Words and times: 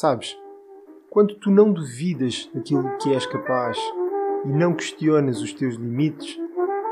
Sabes, 0.00 0.34
quando 1.10 1.34
tu 1.34 1.50
não 1.50 1.74
duvidas 1.74 2.48
daquilo 2.54 2.96
que 2.96 3.12
és 3.12 3.26
capaz 3.26 3.76
e 4.46 4.48
não 4.48 4.72
questionas 4.72 5.42
os 5.42 5.52
teus 5.52 5.74
limites, 5.74 6.38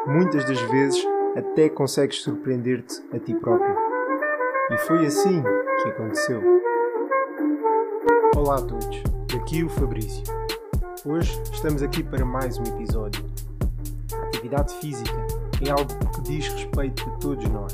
muitas 0.07 0.45
das 0.45 0.61
vezes 0.71 1.03
até 1.35 1.71
consegues 1.71 2.21
surpreender-te 2.21 3.03
a 3.11 3.19
ti 3.19 3.33
próprio. 3.33 3.75
E 4.73 4.77
foi 4.81 5.07
assim 5.07 5.43
que 5.43 5.89
aconteceu. 5.89 6.43
Olá 8.37 8.57
a 8.57 8.63
todos, 8.63 9.03
aqui 9.41 9.65
o 9.65 9.71
Fabrício. 9.71 10.25
Hoje 11.07 11.33
estamos 11.51 11.83
aqui 11.83 12.03
para 12.03 12.27
mais 12.27 12.59
um 12.59 12.65
episódio. 12.65 13.25
A 14.13 14.27
atividade 14.27 14.75
física 14.81 15.17
é 15.67 15.71
algo 15.71 15.95
que 16.15 16.21
diz 16.31 16.47
respeito 16.49 17.09
a 17.09 17.17
todos 17.17 17.49
nós. 17.49 17.73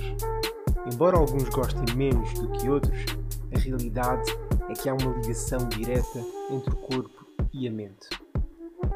Embora 0.94 1.16
alguns 1.16 1.48
gostem 1.48 1.96
menos 1.96 2.32
do 2.34 2.52
que 2.52 2.70
outros, 2.70 3.04
a 3.52 3.58
realidade 3.58 4.43
que 4.74 4.88
há 4.88 4.94
uma 4.94 5.16
ligação 5.16 5.58
direta 5.68 6.20
entre 6.50 6.70
o 6.70 6.76
corpo 6.76 7.26
e 7.52 7.66
a 7.66 7.70
mente. 7.70 8.08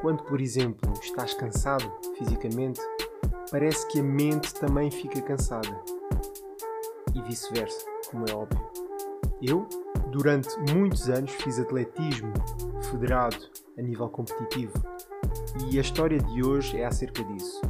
Quando, 0.01 0.23
por 0.25 0.41
exemplo, 0.41 0.93
estás 1.03 1.35
cansado 1.35 1.91
fisicamente, 2.17 2.81
parece 3.51 3.87
que 3.89 4.01
a 4.01 4.03
mente 4.03 4.55
também 4.55 4.91
fica 4.91 5.21
cansada. 5.23 5.83
E 7.15 7.23
vice-versa, 7.23 7.85
como 8.11 8.25
é 8.29 8.35
óbvio. 8.35 8.61
Eu, 9.41 9.67
durante 10.11 10.49
muitos 10.73 11.09
anos, 11.09 11.33
fiz 11.33 11.59
atletismo 11.59 12.33
federado 12.91 13.37
a 13.77 13.83
nível 13.83 14.09
competitivo 14.09 14.73
e 15.71 15.79
a 15.79 15.81
história 15.81 16.19
de 16.19 16.45
hoje 16.45 16.79
é 16.79 16.87
acerca 16.87 17.25
disso. 17.25 17.61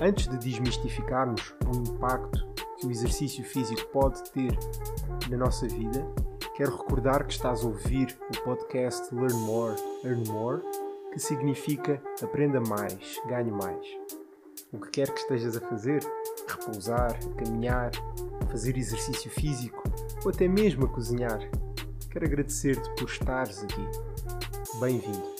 Antes 0.00 0.28
de 0.28 0.38
desmistificarmos 0.38 1.54
o 1.66 1.76
impacto 1.76 2.46
que 2.78 2.86
o 2.86 2.90
exercício 2.90 3.42
físico 3.44 3.88
pode 3.90 4.22
ter 4.30 4.56
na 5.30 5.38
nossa 5.38 5.66
vida, 5.66 6.06
quero 6.56 6.74
recordar 6.74 7.26
que 7.26 7.34
estás 7.34 7.62
a 7.62 7.66
ouvir 7.66 8.18
o 8.30 8.42
podcast 8.42 9.14
Learn 9.14 9.36
More, 9.40 9.76
Earn 10.02 10.26
More, 10.26 10.62
que 11.12 11.18
significa 11.18 12.02
aprenda 12.22 12.58
mais, 12.60 13.20
ganhe 13.28 13.50
mais. 13.50 13.86
O 14.72 14.80
que 14.80 14.90
quer 14.90 15.12
que 15.12 15.20
estejas 15.20 15.54
a 15.54 15.60
fazer, 15.60 16.02
repousar, 16.48 17.12
caminhar, 17.36 17.90
fazer 18.50 18.74
exercício 18.78 19.30
físico 19.30 19.82
ou 20.24 20.30
até 20.30 20.48
mesmo 20.48 20.86
a 20.86 20.88
cozinhar, 20.88 21.38
quero 22.10 22.24
agradecer-te 22.24 22.88
por 22.94 23.06
estares 23.06 23.62
aqui. 23.62 23.84
Bem-vindo. 24.80 25.36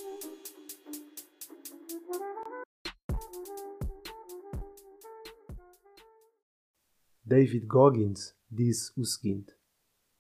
David 7.25 7.65
Goggins 7.65 8.35
disse 8.51 8.93
o 9.01 9.05
seguinte: 9.05 9.56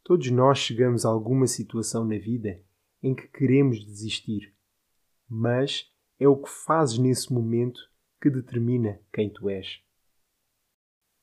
Todos 0.07 0.31
nós 0.31 0.59
chegamos 0.59 1.05
a 1.05 1.09
alguma 1.09 1.49
situação 1.49 2.05
na 2.05 2.17
vida 2.17 2.62
em 3.03 3.12
que 3.12 3.27
queremos 3.27 3.85
desistir, 3.85 4.55
mas 5.29 5.93
é 6.17 6.29
o 6.29 6.37
que 6.37 6.49
fazes 6.49 6.97
nesse 6.97 7.33
momento 7.33 7.81
que 8.23 8.31
determina 8.31 9.01
quem 9.12 9.29
tu 9.29 9.51
és. 9.51 9.81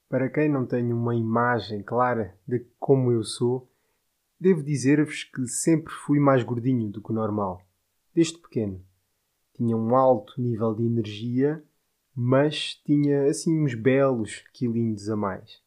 Para 0.10 0.30
quem 0.30 0.50
não 0.50 0.66
tem 0.66 0.92
uma 0.92 1.16
imagem 1.16 1.82
clara 1.82 2.38
de 2.46 2.60
como 2.78 3.10
eu 3.10 3.24
sou, 3.24 3.72
devo 4.38 4.62
dizer-vos 4.62 5.24
que 5.24 5.48
sempre 5.48 5.94
fui 5.94 6.20
mais 6.20 6.44
gordinho 6.44 6.92
do 6.92 7.02
que 7.02 7.12
o 7.12 7.16
normal, 7.16 7.66
desde 8.14 8.38
pequeno. 8.38 8.86
Tinha 9.54 9.78
um 9.78 9.96
alto 9.96 10.42
nível 10.42 10.76
de 10.76 10.84
energia, 10.84 11.64
mas 12.14 12.76
tinha 12.84 13.30
assim 13.30 13.64
uns 13.64 13.76
belos 13.76 14.44
quilinhos 14.52 15.08
a 15.08 15.16
mais. 15.16 15.64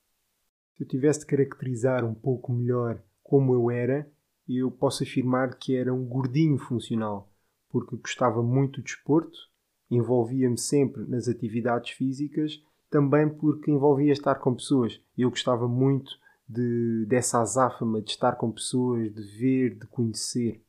Se 0.77 0.85
eu 0.85 0.89
tivesse 0.89 1.21
de 1.21 1.27
caracterizar 1.27 2.05
um 2.05 2.15
pouco 2.15 2.53
melhor 2.53 3.03
como 3.23 3.55
eu 3.55 3.71
era, 3.71 4.07
eu 4.47 4.71
posso 4.71 5.03
afirmar 5.03 5.57
que 5.57 5.75
era 5.75 5.93
um 5.93 6.05
gordinho 6.05 6.59
funcional, 6.59 7.33
porque 7.71 7.97
gostava 7.97 8.43
muito 8.43 8.81
do 8.81 8.85
desporto, 8.85 9.39
envolvia-me 9.91 10.59
sempre 10.59 11.03
nas 11.07 11.29
atividades 11.29 11.93
físicas, 11.93 12.63
também 12.91 13.27
porque 13.27 13.71
envolvia 13.71 14.13
estar 14.13 14.35
com 14.35 14.55
pessoas. 14.55 15.01
Eu 15.17 15.31
gostava 15.31 15.67
muito 15.67 16.11
de, 16.47 17.07
dessa 17.09 17.41
azáfama 17.41 18.03
de 18.03 18.11
estar 18.11 18.37
com 18.37 18.53
pessoas, 18.53 19.13
de 19.15 19.23
ver, 19.39 19.79
de 19.79 19.87
conhecer. 19.87 20.63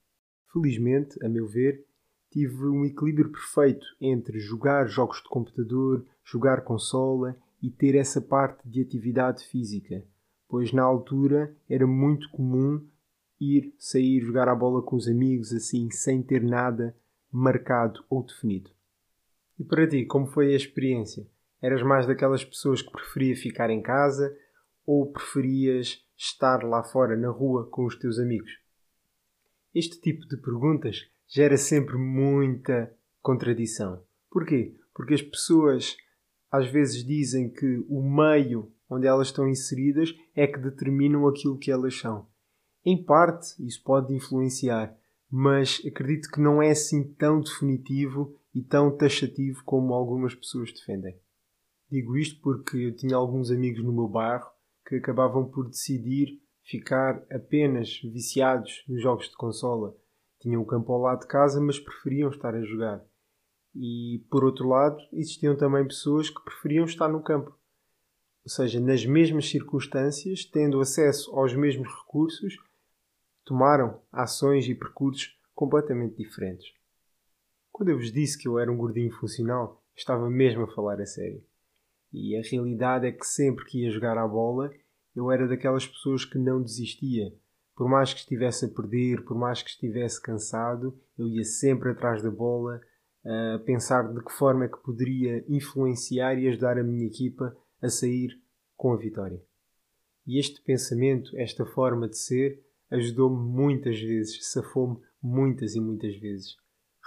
Felizmente, 0.53 1.23
a 1.23 1.27
meu 1.27 1.45
ver, 1.45 1.85
tive 2.31 2.65
um 2.65 2.85
equilíbrio 2.85 3.29
perfeito 3.29 3.85
entre 3.99 4.39
jogar 4.39 4.87
jogos 4.87 5.21
de 5.21 5.27
computador, 5.27 6.05
jogar 6.23 6.63
consola 6.63 7.37
e 7.61 7.69
ter 7.71 7.95
essa 7.95 8.21
parte 8.21 8.67
de 8.67 8.81
atividade 8.81 9.45
física 9.45 10.03
pois 10.47 10.71
na 10.71 10.83
altura 10.83 11.55
era 11.69 11.85
muito 11.85 12.29
comum 12.31 12.85
ir 13.39 13.73
sair 13.77 14.21
jogar 14.21 14.47
a 14.47 14.55
bola 14.55 14.81
com 14.81 14.95
os 14.95 15.07
amigos 15.07 15.53
assim, 15.53 15.91
sem 15.91 16.23
ter 16.23 16.41
nada 16.41 16.95
marcado 17.31 18.03
ou 18.09 18.23
definido. 18.23 18.71
E 19.59 19.63
para 19.63 19.87
ti, 19.87 20.05
como 20.05 20.25
foi 20.27 20.53
a 20.53 20.55
experiência? 20.55 21.27
Eras 21.61 21.83
mais 21.83 22.07
daquelas 22.07 22.45
pessoas 22.45 22.81
que 22.81 22.91
preferia 22.91 23.35
ficar 23.35 23.69
em 23.69 23.81
casa 23.81 24.35
ou 24.85 25.11
preferias 25.11 26.03
estar 26.15 26.63
lá 26.63 26.83
fora 26.83 27.17
na 27.17 27.29
rua 27.29 27.67
com 27.69 27.85
os 27.85 27.95
teus 27.95 28.17
amigos? 28.17 28.51
Este 29.73 29.99
tipo 29.99 30.25
de 30.27 30.37
perguntas 30.37 31.09
gera 31.27 31.57
sempre 31.57 31.97
muita 31.97 32.91
contradição. 33.21 34.03
Porquê? 34.31 34.75
Porque 34.93 35.13
as 35.13 35.21
pessoas 35.21 35.97
às 36.51 36.69
vezes 36.71 37.03
dizem 37.03 37.49
que 37.49 37.85
o 37.89 38.01
meio 38.01 38.71
onde 38.89 39.05
elas 39.05 39.27
estão 39.27 39.47
inseridas 39.47 40.13
é 40.35 40.47
que 40.47 40.59
determinam 40.59 41.27
aquilo 41.27 41.57
que 41.57 41.71
elas 41.71 41.97
são. 41.97 42.27
Em 42.85 43.03
parte, 43.03 43.55
isso 43.65 43.83
pode 43.83 44.13
influenciar, 44.13 44.95
mas 45.29 45.81
acredito 45.85 46.29
que 46.31 46.39
não 46.39 46.61
é 46.61 46.71
assim 46.71 47.03
tão 47.15 47.41
definitivo 47.41 48.39
e 48.55 48.63
tão 48.63 48.95
taxativo 48.95 49.61
como 49.65 49.93
algumas 49.93 50.33
pessoas 50.33 50.71
defendem. 50.71 51.19
Digo 51.89 52.17
isto 52.17 52.41
porque 52.41 52.77
eu 52.77 52.95
tinha 52.95 53.15
alguns 53.15 53.51
amigos 53.51 53.83
no 53.83 53.93
meu 53.93 54.07
bairro 54.07 54.47
que 54.87 54.95
acabavam 54.95 55.49
por 55.49 55.67
decidir 55.67 56.41
ficar 56.63 57.25
apenas 57.31 57.99
viciados 58.01 58.83
nos 58.87 59.01
jogos 59.01 59.29
de 59.29 59.35
consola. 59.35 59.95
Tinham 60.39 60.61
o 60.61 60.65
campo 60.65 60.91
ao 60.93 61.01
lado 61.01 61.21
de 61.21 61.27
casa, 61.27 61.59
mas 61.61 61.79
preferiam 61.79 62.29
estar 62.29 62.53
a 62.53 62.61
jogar. 62.61 63.03
E, 63.79 64.25
por 64.29 64.43
outro 64.43 64.67
lado, 64.67 64.97
existiam 65.13 65.55
também 65.55 65.85
pessoas 65.85 66.29
que 66.29 66.43
preferiam 66.43 66.85
estar 66.85 67.07
no 67.07 67.21
campo 67.21 67.57
ou 68.47 68.49
seja, 68.49 68.79
nas 68.79 69.05
mesmas 69.05 69.49
circunstâncias, 69.49 70.45
tendo 70.45 70.79
acesso 70.79 71.37
aos 71.37 71.53
mesmos 71.53 71.89
recursos, 71.89 72.55
tomaram 73.43 74.01
ações 74.09 74.69
e 74.69 74.73
percursos 74.73 75.37
completamente 75.53 76.15
diferentes. 76.15 76.73
Quando 77.73 77.89
eu 77.89 77.97
vos 77.97 78.09
disse 78.09 78.37
que 78.37 78.47
eu 78.47 78.57
era 78.57 78.71
um 78.71 78.77
gordinho 78.77 79.11
funcional, 79.11 79.83
estava 79.93 80.29
mesmo 80.29 80.63
a 80.63 80.73
falar 80.73 81.01
a 81.01 81.05
sério. 81.05 81.43
E 82.13 82.37
a 82.37 82.41
realidade 82.41 83.05
é 83.05 83.11
que 83.11 83.25
sempre 83.27 83.65
que 83.65 83.83
ia 83.83 83.91
jogar 83.91 84.17
à 84.17 84.25
bola, 84.25 84.71
eu 85.13 85.29
era 85.29 85.45
daquelas 85.45 85.85
pessoas 85.85 86.23
que 86.23 86.37
não 86.37 86.63
desistia. 86.63 87.35
Por 87.75 87.89
mais 87.89 88.13
que 88.13 88.21
estivesse 88.21 88.63
a 88.63 88.69
perder, 88.69 89.25
por 89.25 89.37
mais 89.37 89.61
que 89.61 89.71
estivesse 89.71 90.21
cansado, 90.21 90.97
eu 91.19 91.27
ia 91.27 91.43
sempre 91.43 91.89
atrás 91.89 92.23
da 92.23 92.31
bola, 92.31 92.79
a 93.27 93.59
pensar 93.59 94.13
de 94.13 94.23
que 94.23 94.31
forma 94.31 94.65
é 94.65 94.67
que 94.69 94.77
poderia 94.77 95.43
influenciar 95.49 96.39
e 96.39 96.47
ajudar 96.47 96.77
a 96.77 96.83
minha 96.83 97.05
equipa 97.05 97.55
a 97.81 97.89
sair 97.89 98.41
com 98.75 98.93
a 98.93 98.97
vitória. 98.97 99.43
E 100.25 100.39
este 100.39 100.61
pensamento, 100.61 101.37
esta 101.37 101.65
forma 101.65 102.07
de 102.07 102.17
ser, 102.17 102.63
ajudou-me 102.89 103.37
muitas 103.37 103.99
vezes, 103.99 104.51
safou-me 104.51 104.97
muitas 105.21 105.75
e 105.75 105.81
muitas 105.81 106.15
vezes. 106.17 106.55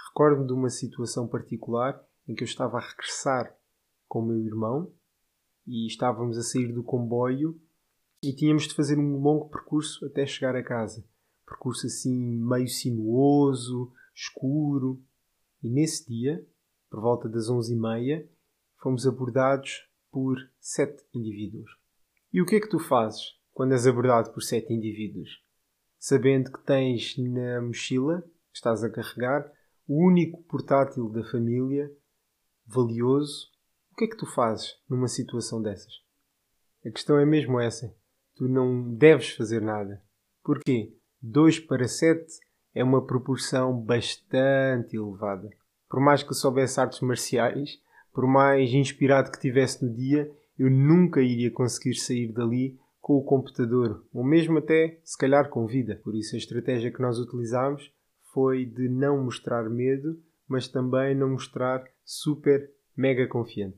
Recordo-me 0.09 0.45
de 0.45 0.53
uma 0.53 0.69
situação 0.69 1.27
particular 1.27 1.99
em 2.27 2.35
que 2.35 2.43
eu 2.43 2.45
estava 2.45 2.77
a 2.77 2.81
regressar 2.81 3.55
com 4.07 4.19
o 4.19 4.25
meu 4.25 4.39
irmão 4.45 4.91
e 5.65 5.87
estávamos 5.87 6.37
a 6.37 6.43
sair 6.43 6.71
do 6.71 6.83
comboio 6.83 7.59
e 8.23 8.33
tínhamos 8.33 8.67
de 8.67 8.75
fazer 8.75 8.99
um 8.99 9.17
longo 9.17 9.49
percurso 9.49 10.05
até 10.05 10.25
chegar 10.25 10.55
a 10.55 10.63
casa. 10.63 11.03
Percurso 11.47 11.87
assim 11.87 12.13
meio 12.13 12.67
sinuoso, 12.67 13.91
escuro. 14.13 15.01
E 15.63 15.69
nesse 15.69 16.07
dia, 16.07 16.45
por 16.89 17.01
volta 17.01 17.29
das 17.29 17.49
onze 17.49 17.73
e 17.73 17.77
meia, 17.77 18.27
fomos 18.77 19.05
abordados 19.05 19.87
por 20.11 20.37
sete 20.59 21.03
indivíduos. 21.13 21.71
E 22.33 22.41
o 22.41 22.45
que 22.45 22.55
é 22.55 22.59
que 22.59 22.69
tu 22.69 22.79
fazes 22.79 23.39
quando 23.53 23.73
és 23.73 23.85
abordado 23.85 24.31
por 24.31 24.41
sete 24.41 24.73
indivíduos? 24.73 25.43
Sabendo 25.99 26.51
que 26.51 26.63
tens 26.65 27.15
na 27.17 27.61
mochila, 27.61 28.23
estás 28.53 28.83
a 28.83 28.89
carregar, 28.89 29.51
o 29.87 30.05
único 30.05 30.41
portátil 30.43 31.09
da 31.09 31.23
família, 31.23 31.91
valioso, 32.65 33.51
o 33.91 33.95
que 33.95 34.05
é 34.05 34.07
que 34.07 34.17
tu 34.17 34.25
fazes 34.25 34.79
numa 34.89 35.07
situação 35.07 35.61
dessas? 35.61 35.93
A 36.85 36.89
questão 36.89 37.19
é 37.19 37.25
mesmo 37.25 37.59
essa. 37.59 37.95
Tu 38.35 38.47
não 38.47 38.95
deves 38.95 39.29
fazer 39.31 39.61
nada. 39.61 40.01
Porquê? 40.43 40.97
2 41.21 41.59
para 41.59 41.87
7 41.87 42.25
é 42.73 42.83
uma 42.83 43.05
proporção 43.05 43.77
bastante 43.79 44.95
elevada. 44.95 45.49
Por 45.89 45.99
mais 45.99 46.23
que 46.23 46.33
soubesse 46.33 46.79
artes 46.79 47.01
marciais, 47.01 47.79
por 48.13 48.25
mais 48.25 48.73
inspirado 48.73 49.31
que 49.31 49.39
tivesse 49.39 49.85
no 49.85 49.93
dia, 49.93 50.31
eu 50.57 50.69
nunca 50.69 51.21
iria 51.21 51.51
conseguir 51.51 51.95
sair 51.95 52.31
dali 52.31 52.77
com 52.99 53.17
o 53.17 53.23
computador, 53.23 54.05
ou 54.13 54.23
mesmo 54.23 54.59
até, 54.59 54.99
se 55.03 55.17
calhar, 55.17 55.49
com 55.49 55.65
vida. 55.65 55.99
Por 56.03 56.15
isso, 56.15 56.35
a 56.35 56.37
estratégia 56.37 56.91
que 56.91 57.01
nós 57.01 57.17
utilizámos 57.17 57.91
foi 58.31 58.65
de 58.65 58.87
não 58.87 59.23
mostrar 59.23 59.69
medo, 59.69 60.21
mas 60.47 60.67
também 60.67 61.15
não 61.15 61.31
mostrar 61.31 61.83
super 62.05 62.69
mega 62.95 63.27
confiante. 63.27 63.77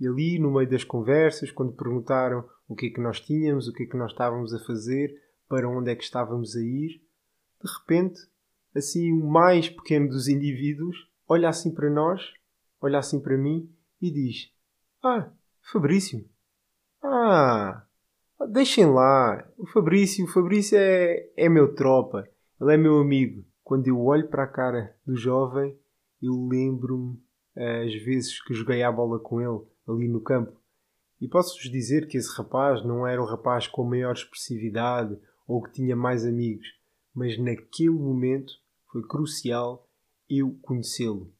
E 0.00 0.06
ali, 0.06 0.38
no 0.38 0.52
meio 0.52 0.68
das 0.68 0.84
conversas, 0.84 1.50
quando 1.50 1.72
perguntaram 1.72 2.44
o 2.68 2.74
que 2.74 2.86
é 2.86 2.90
que 2.90 3.00
nós 3.00 3.20
tínhamos, 3.20 3.68
o 3.68 3.72
que 3.72 3.84
é 3.84 3.86
que 3.86 3.96
nós 3.96 4.10
estávamos 4.10 4.52
a 4.52 4.58
fazer, 4.58 5.14
para 5.48 5.68
onde 5.68 5.90
é 5.90 5.96
que 5.96 6.04
estávamos 6.04 6.56
a 6.56 6.60
ir, 6.60 7.00
de 7.62 7.70
repente, 7.78 8.20
assim, 8.74 9.12
o 9.12 9.26
mais 9.26 9.68
pequeno 9.68 10.08
dos 10.08 10.28
indivíduos 10.28 11.08
olha 11.28 11.48
assim 11.48 11.72
para 11.72 11.90
nós, 11.90 12.22
olha 12.80 12.98
assim 12.98 13.20
para 13.20 13.36
mim 13.36 13.70
e 14.00 14.10
diz: 14.10 14.50
Ah, 15.02 15.30
Fabrício. 15.60 16.24
Ah, 17.02 17.84
deixem 18.50 18.86
lá. 18.86 19.46
O 19.58 19.66
Fabrício, 19.66 20.24
o 20.24 20.28
Fabrício 20.28 20.78
é, 20.78 21.30
é 21.36 21.48
meu 21.48 21.74
tropa. 21.74 22.28
Ele 22.60 22.74
é 22.74 22.76
meu 22.76 22.98
amigo. 22.98 23.44
Quando 23.62 23.86
eu 23.86 24.00
olho 24.00 24.28
para 24.28 24.44
a 24.44 24.48
cara 24.48 24.96
do 25.06 25.14
jovem, 25.14 25.78
eu 26.22 26.48
lembro-me 26.48 27.20
as 27.54 27.92
vezes 28.02 28.42
que 28.42 28.54
joguei 28.54 28.82
a 28.82 28.90
bola 28.90 29.18
com 29.18 29.40
ele 29.40 29.66
ali 29.86 30.08
no 30.08 30.20
campo. 30.20 30.58
E 31.20 31.28
posso-vos 31.28 31.70
dizer 31.70 32.06
que 32.06 32.16
esse 32.16 32.34
rapaz 32.36 32.84
não 32.84 33.06
era 33.06 33.20
um 33.20 33.26
rapaz 33.26 33.66
com 33.66 33.84
maior 33.84 34.12
expressividade 34.12 35.18
ou 35.46 35.62
que 35.62 35.72
tinha 35.72 35.96
mais 35.96 36.24
amigos, 36.24 36.66
mas 37.18 37.36
naquele 37.36 37.90
momento 37.90 38.52
foi 38.92 39.02
crucial 39.02 39.84
eu 40.30 40.56
conhecê-lo. 40.62 41.34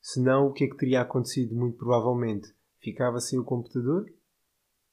Senão, 0.00 0.46
o 0.46 0.52
que 0.52 0.64
é 0.64 0.68
que 0.68 0.76
teria 0.78 1.02
acontecido? 1.02 1.54
Muito 1.54 1.76
provavelmente 1.76 2.54
ficava 2.78 3.20
sem 3.20 3.38
o 3.38 3.44
computador, 3.44 4.10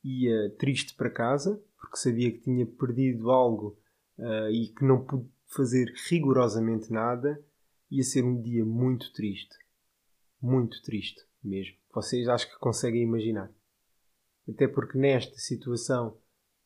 ia 0.03 0.53
triste 0.57 0.93
para 0.95 1.09
casa, 1.09 1.63
porque 1.79 1.95
sabia 1.95 2.29
que 2.29 2.41
tinha 2.41 2.65
perdido 2.65 3.31
algo 3.31 3.79
uh, 4.17 4.49
e 4.51 4.67
que 4.67 4.83
não 4.83 5.05
pude 5.05 5.29
fazer 5.45 5.93
rigorosamente 6.09 6.91
nada, 6.91 7.41
ia 7.89 8.03
ser 8.03 8.25
um 8.25 8.41
dia 8.41 8.65
muito 8.65 9.13
triste. 9.13 9.55
Muito 10.41 10.81
triste 10.81 11.21
mesmo. 11.41 11.77
Vocês 11.93 12.27
acho 12.27 12.51
que 12.51 12.59
conseguem 12.59 13.03
imaginar. 13.03 13.49
Até 14.47 14.67
porque 14.67 14.97
nesta 14.97 15.37
situação 15.37 16.17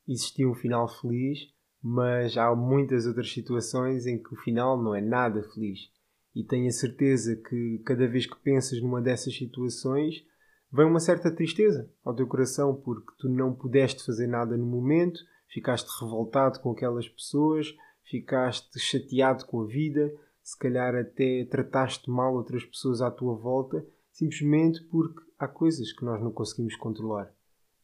existia 0.07 0.49
um 0.49 0.55
final 0.55 0.87
feliz, 0.87 1.53
mas 1.81 2.37
há 2.37 2.55
muitas 2.55 3.07
outras 3.07 3.31
situações 3.31 4.05
em 4.05 4.21
que 4.21 4.33
o 4.33 4.37
final 4.37 4.81
não 4.81 4.93
é 4.93 5.01
nada 5.01 5.43
feliz. 5.53 5.89
E 6.35 6.43
tenho 6.43 6.67
a 6.67 6.71
certeza 6.71 7.35
que 7.35 7.81
cada 7.85 8.07
vez 8.07 8.25
que 8.25 8.39
pensas 8.39 8.81
numa 8.81 9.01
dessas 9.01 9.35
situações, 9.35 10.23
vem 10.71 10.85
uma 10.85 10.99
certa 10.99 11.31
tristeza 11.31 11.91
ao 12.03 12.15
teu 12.15 12.27
coração 12.27 12.75
porque 12.75 13.11
tu 13.17 13.27
não 13.27 13.53
pudeste 13.53 14.05
fazer 14.05 14.27
nada 14.27 14.55
no 14.55 14.65
momento, 14.65 15.19
ficaste 15.47 15.89
revoltado 15.99 16.59
com 16.59 16.71
aquelas 16.71 17.09
pessoas, 17.09 17.75
ficaste 18.03 18.79
chateado 18.79 19.45
com 19.45 19.61
a 19.61 19.65
vida, 19.65 20.13
se 20.41 20.57
calhar 20.57 20.95
até 20.95 21.45
trataste 21.45 22.09
mal 22.09 22.33
outras 22.33 22.63
pessoas 22.63 23.01
à 23.01 23.11
tua 23.11 23.35
volta, 23.35 23.85
simplesmente 24.11 24.81
porque 24.85 25.21
há 25.37 25.47
coisas 25.47 25.91
que 25.91 26.05
nós 26.05 26.21
não 26.21 26.31
conseguimos 26.31 26.75
controlar. 26.75 27.33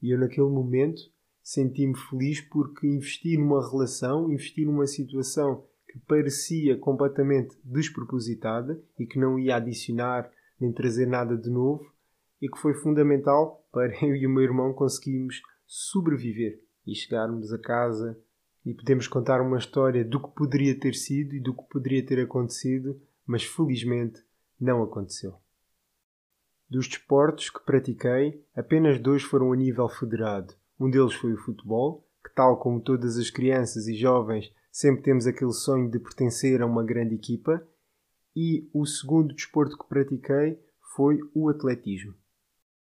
E 0.02 0.12
eu, 0.12 0.20
naquele 0.20 0.48
momento, 0.48 1.02
senti-me 1.48 1.96
feliz 1.96 2.42
porque 2.42 2.86
investi 2.86 3.38
numa 3.38 3.66
relação, 3.66 4.30
investi 4.30 4.66
numa 4.66 4.86
situação 4.86 5.64
que 5.90 5.98
parecia 6.00 6.78
completamente 6.78 7.58
despropositada 7.64 8.78
e 9.00 9.06
que 9.06 9.18
não 9.18 9.40
ia 9.40 9.56
adicionar 9.56 10.30
nem 10.60 10.74
trazer 10.74 11.08
nada 11.08 11.38
de 11.38 11.50
novo, 11.50 11.90
e 12.42 12.50
que 12.50 12.58
foi 12.58 12.74
fundamental 12.74 13.66
para 13.72 13.94
eu 14.06 14.14
e 14.14 14.28
o 14.28 14.30
meu 14.30 14.44
irmão 14.44 14.74
conseguirmos 14.74 15.42
sobreviver 15.66 16.62
e 16.86 16.94
chegarmos 16.94 17.54
a 17.54 17.58
casa 17.58 18.20
e 18.66 18.74
podemos 18.74 19.08
contar 19.08 19.40
uma 19.40 19.58
história 19.58 20.04
do 20.04 20.22
que 20.22 20.36
poderia 20.36 20.78
ter 20.78 20.96
sido 20.96 21.34
e 21.34 21.40
do 21.40 21.54
que 21.54 21.64
poderia 21.70 22.06
ter 22.06 22.20
acontecido, 22.20 23.00
mas 23.26 23.46
felizmente 23.46 24.22
não 24.60 24.84
aconteceu. 24.84 25.36
Dos 26.70 26.90
desportos 26.90 27.50
que 27.50 27.64
pratiquei, 27.64 28.44
apenas 28.54 29.00
dois 29.00 29.24
foram 29.24 29.54
a 29.54 29.56
nível 29.56 29.88
federado. 29.88 30.54
Um 30.80 30.90
deles 30.90 31.14
foi 31.14 31.34
o 31.34 31.38
futebol, 31.38 32.08
que, 32.24 32.34
tal 32.34 32.58
como 32.60 32.82
todas 32.82 33.18
as 33.18 33.30
crianças 33.30 33.88
e 33.88 33.96
jovens, 33.96 34.52
sempre 34.72 35.02
temos 35.02 35.26
aquele 35.26 35.54
sonho 35.54 35.90
de 35.90 36.00
pertencer 36.00 36.62
a 36.62 36.66
uma 36.66 36.84
grande 36.84 37.16
equipa. 37.16 37.66
E 38.36 38.70
o 38.74 38.86
segundo 38.86 39.34
desporto 39.34 39.78
que 39.78 39.90
pratiquei 39.90 40.60
foi 40.96 41.20
o 41.34 41.50
atletismo. 41.50 42.14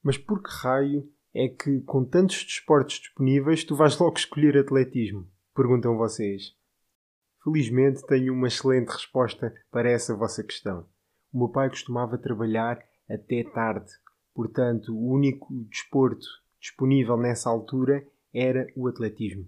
Mas 0.03 0.17
por 0.17 0.41
que 0.43 0.49
raio 0.49 1.09
é 1.33 1.47
que, 1.47 1.81
com 1.81 2.03
tantos 2.03 2.43
desportos 2.43 2.99
disponíveis, 2.99 3.63
tu 3.63 3.75
vais 3.75 3.97
logo 3.97 4.17
escolher 4.17 4.57
atletismo? 4.57 5.29
Perguntam 5.55 5.97
vocês. 5.97 6.53
Felizmente 7.43 8.05
tenho 8.05 8.33
uma 8.33 8.47
excelente 8.47 8.89
resposta 8.89 9.53
para 9.71 9.89
essa 9.89 10.13
vossa 10.15 10.43
questão. 10.43 10.85
O 11.31 11.39
meu 11.39 11.49
pai 11.49 11.69
costumava 11.69 12.17
trabalhar 12.17 12.83
até 13.09 13.43
tarde, 13.43 13.91
portanto, 14.33 14.93
o 14.93 15.09
único 15.09 15.47
desporto 15.69 16.25
disponível 16.67 17.15
nessa 17.17 17.49
altura 17.49 18.05
era 18.33 18.67
o 18.75 18.87
atletismo. 18.87 19.47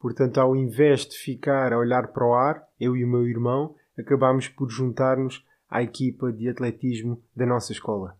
Portanto, 0.00 0.38
ao 0.38 0.56
invés 0.56 1.06
de 1.06 1.16
ficar 1.16 1.72
a 1.72 1.78
olhar 1.78 2.08
para 2.08 2.26
o 2.26 2.34
ar, 2.34 2.66
eu 2.78 2.96
e 2.96 3.04
o 3.04 3.08
meu 3.08 3.26
irmão 3.26 3.74
acabámos 3.96 4.48
por 4.48 4.68
juntar-nos 4.68 5.46
à 5.68 5.82
equipa 5.82 6.32
de 6.32 6.48
atletismo 6.48 7.22
da 7.34 7.46
nossa 7.46 7.72
escola. 7.72 8.18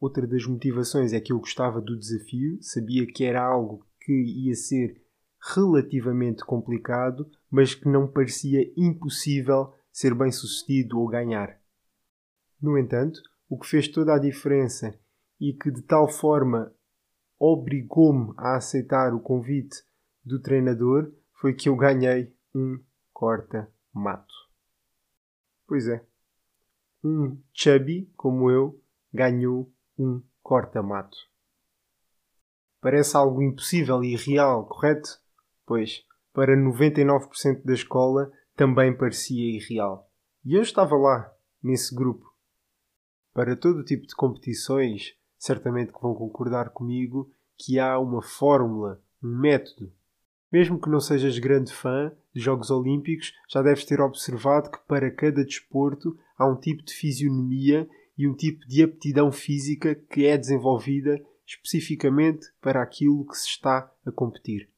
Outra 0.00 0.26
das 0.26 0.46
motivações 0.46 1.12
é 1.12 1.20
que 1.20 1.32
eu 1.32 1.38
gostava 1.38 1.80
do 1.80 1.98
desafio, 1.98 2.58
sabia 2.62 3.06
que 3.06 3.24
era 3.24 3.42
algo 3.42 3.84
que 4.00 4.12
ia 4.12 4.54
ser 4.54 5.02
relativamente 5.54 6.44
complicado, 6.44 7.28
mas 7.50 7.74
que 7.74 7.88
não 7.88 8.06
parecia 8.06 8.72
impossível 8.76 9.74
ser 9.92 10.14
bem 10.14 10.30
sucedido 10.30 10.98
ou 10.98 11.08
ganhar. 11.08 11.60
No 12.60 12.78
entanto, 12.78 13.20
o 13.48 13.58
que 13.58 13.66
fez 13.66 13.88
toda 13.88 14.14
a 14.14 14.18
diferença 14.18 14.98
e 15.40 15.52
que 15.52 15.70
de 15.70 15.82
tal 15.82 16.08
forma 16.08 16.72
obrigou-me 17.38 18.32
a 18.36 18.56
aceitar 18.56 19.14
o 19.14 19.20
convite 19.20 19.82
do 20.24 20.40
treinador 20.40 21.12
foi 21.32 21.54
que 21.54 21.68
eu 21.68 21.76
ganhei 21.76 22.34
um 22.54 22.78
corta-mato. 23.12 24.34
Pois 25.66 25.88
é, 25.88 26.04
um 27.02 27.38
chubby 27.52 28.10
como 28.16 28.50
eu 28.50 28.80
ganhou 29.12 29.70
um 29.98 30.22
corta-mato. 30.42 31.16
Parece 32.80 33.16
algo 33.16 33.42
impossível 33.42 34.02
e 34.02 34.12
irreal, 34.12 34.66
correto? 34.66 35.18
Pois, 35.66 36.04
para 36.32 36.56
99% 36.56 37.62
da 37.64 37.72
escola 37.72 38.30
também 38.56 38.96
parecia 38.96 39.56
irreal. 39.56 40.10
E 40.44 40.54
eu 40.54 40.62
estava 40.62 40.96
lá, 40.96 41.32
nesse 41.62 41.94
grupo. 41.94 42.30
Para 43.32 43.56
todo 43.56 43.84
tipo 43.84 44.06
de 44.06 44.14
competições, 44.14 45.14
certamente 45.44 45.92
que 45.92 46.00
vão 46.00 46.14
concordar 46.14 46.70
comigo 46.70 47.30
que 47.58 47.78
há 47.78 47.98
uma 47.98 48.22
fórmula, 48.22 48.98
um 49.22 49.38
método. 49.38 49.92
Mesmo 50.50 50.80
que 50.80 50.88
não 50.88 51.00
sejas 51.00 51.38
grande 51.38 51.70
fã 51.70 52.10
de 52.34 52.40
Jogos 52.40 52.70
Olímpicos, 52.70 53.34
já 53.46 53.60
deves 53.60 53.84
ter 53.84 54.00
observado 54.00 54.70
que 54.70 54.78
para 54.88 55.10
cada 55.10 55.44
desporto 55.44 56.18
há 56.38 56.46
um 56.46 56.58
tipo 56.58 56.82
de 56.82 56.94
fisionomia 56.94 57.86
e 58.16 58.26
um 58.26 58.34
tipo 58.34 58.66
de 58.66 58.82
aptidão 58.82 59.30
física 59.30 59.94
que 59.94 60.24
é 60.24 60.38
desenvolvida 60.38 61.22
especificamente 61.46 62.46
para 62.58 62.80
aquilo 62.80 63.26
que 63.26 63.36
se 63.36 63.48
está 63.48 63.92
a 64.06 64.10
competir. 64.10 64.70